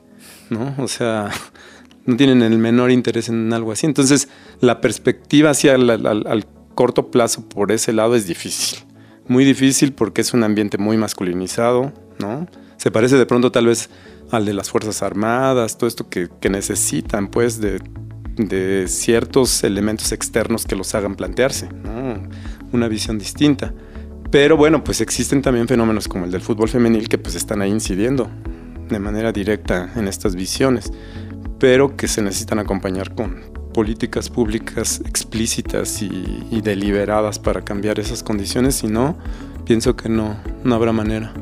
¿no? 0.50 0.74
O 0.78 0.88
sea, 0.88 1.30
no 2.06 2.16
tienen 2.16 2.42
el 2.42 2.58
menor 2.58 2.90
interés 2.90 3.28
en 3.28 3.52
algo 3.52 3.72
así. 3.72 3.86
Entonces, 3.86 4.28
la 4.60 4.80
perspectiva 4.80 5.50
hacia 5.50 5.74
el, 5.74 6.46
corto 6.74 7.10
plazo 7.10 7.48
por 7.48 7.70
ese 7.70 7.92
lado 7.92 8.16
es 8.16 8.26
difícil. 8.26 8.80
Muy 9.28 9.44
difícil 9.44 9.92
porque 9.92 10.20
es 10.20 10.34
un 10.34 10.42
ambiente 10.42 10.76
muy 10.76 10.96
masculinizado, 10.96 11.92
¿no? 12.18 12.48
Se 12.76 12.90
parece 12.90 13.16
de 13.16 13.26
pronto 13.26 13.52
tal 13.52 13.66
vez 13.66 13.88
al 14.30 14.44
de 14.44 14.54
las 14.54 14.70
Fuerzas 14.70 15.02
Armadas, 15.02 15.78
todo 15.78 15.86
esto 15.86 16.08
que, 16.08 16.28
que 16.40 16.50
necesitan, 16.50 17.28
pues, 17.28 17.60
de, 17.60 17.80
de, 18.36 18.88
ciertos 18.88 19.62
elementos 19.62 20.10
externos 20.12 20.66
que 20.66 20.74
los 20.74 20.94
hagan 20.94 21.14
plantearse, 21.14 21.68
¿no? 21.68 22.28
Una 22.72 22.88
visión 22.88 23.18
distinta. 23.18 23.72
Pero 24.34 24.56
bueno, 24.56 24.82
pues 24.82 25.00
existen 25.00 25.42
también 25.42 25.68
fenómenos 25.68 26.08
como 26.08 26.24
el 26.24 26.32
del 26.32 26.40
fútbol 26.40 26.68
femenil 26.68 27.08
que 27.08 27.18
pues 27.18 27.36
están 27.36 27.62
ahí 27.62 27.70
incidiendo 27.70 28.28
de 28.88 28.98
manera 28.98 29.30
directa 29.30 29.92
en 29.94 30.08
estas 30.08 30.34
visiones, 30.34 30.92
pero 31.60 31.96
que 31.96 32.08
se 32.08 32.20
necesitan 32.20 32.58
acompañar 32.58 33.14
con 33.14 33.42
políticas 33.72 34.30
públicas 34.30 35.00
explícitas 35.06 36.02
y, 36.02 36.60
deliberadas 36.62 37.38
para 37.38 37.62
cambiar 37.62 38.00
esas 38.00 38.24
condiciones, 38.24 38.74
si 38.74 38.88
no, 38.88 39.16
pienso 39.66 39.94
que 39.94 40.08
no, 40.08 40.36
no 40.64 40.74
habrá 40.74 40.90
manera. 40.90 41.32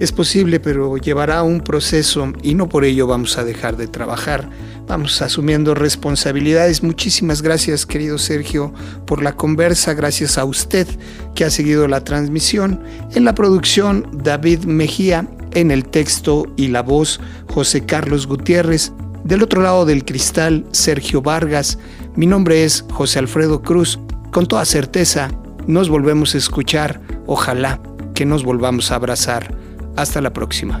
Es 0.00 0.10
posible, 0.10 0.58
pero 0.58 0.96
llevará 0.96 1.44
un 1.44 1.60
proceso 1.60 2.32
y 2.42 2.54
no 2.54 2.68
por 2.68 2.84
ello 2.84 3.06
vamos 3.06 3.38
a 3.38 3.44
dejar 3.44 3.76
de 3.76 3.86
trabajar 3.86 4.50
vamos 4.88 5.20
asumiendo 5.22 5.74
responsabilidades. 5.74 6.82
Muchísimas 6.82 7.42
gracias, 7.42 7.86
querido 7.86 8.18
Sergio, 8.18 8.72
por 9.06 9.22
la 9.22 9.36
conversa. 9.36 9.94
Gracias 9.94 10.38
a 10.38 10.44
usted 10.44 10.88
que 11.34 11.44
ha 11.44 11.50
seguido 11.50 11.86
la 11.86 12.02
transmisión. 12.02 12.82
En 13.14 13.24
la 13.24 13.34
producción, 13.34 14.08
David 14.12 14.64
Mejía. 14.64 15.28
En 15.54 15.70
el 15.70 15.86
texto 15.88 16.46
y 16.56 16.68
la 16.68 16.82
voz, 16.82 17.20
José 17.52 17.84
Carlos 17.84 18.26
Gutiérrez. 18.26 18.92
Del 19.24 19.42
otro 19.42 19.62
lado 19.62 19.86
del 19.86 20.04
cristal, 20.04 20.66
Sergio 20.72 21.22
Vargas. 21.22 21.78
Mi 22.16 22.26
nombre 22.26 22.64
es 22.64 22.84
José 22.92 23.18
Alfredo 23.18 23.62
Cruz. 23.62 23.98
Con 24.30 24.46
toda 24.46 24.64
certeza, 24.64 25.30
nos 25.66 25.88
volvemos 25.88 26.34
a 26.34 26.38
escuchar. 26.38 27.00
Ojalá 27.26 27.80
que 28.14 28.26
nos 28.26 28.44
volvamos 28.44 28.90
a 28.90 28.96
abrazar. 28.96 29.56
Hasta 29.96 30.20
la 30.20 30.32
próxima. 30.32 30.80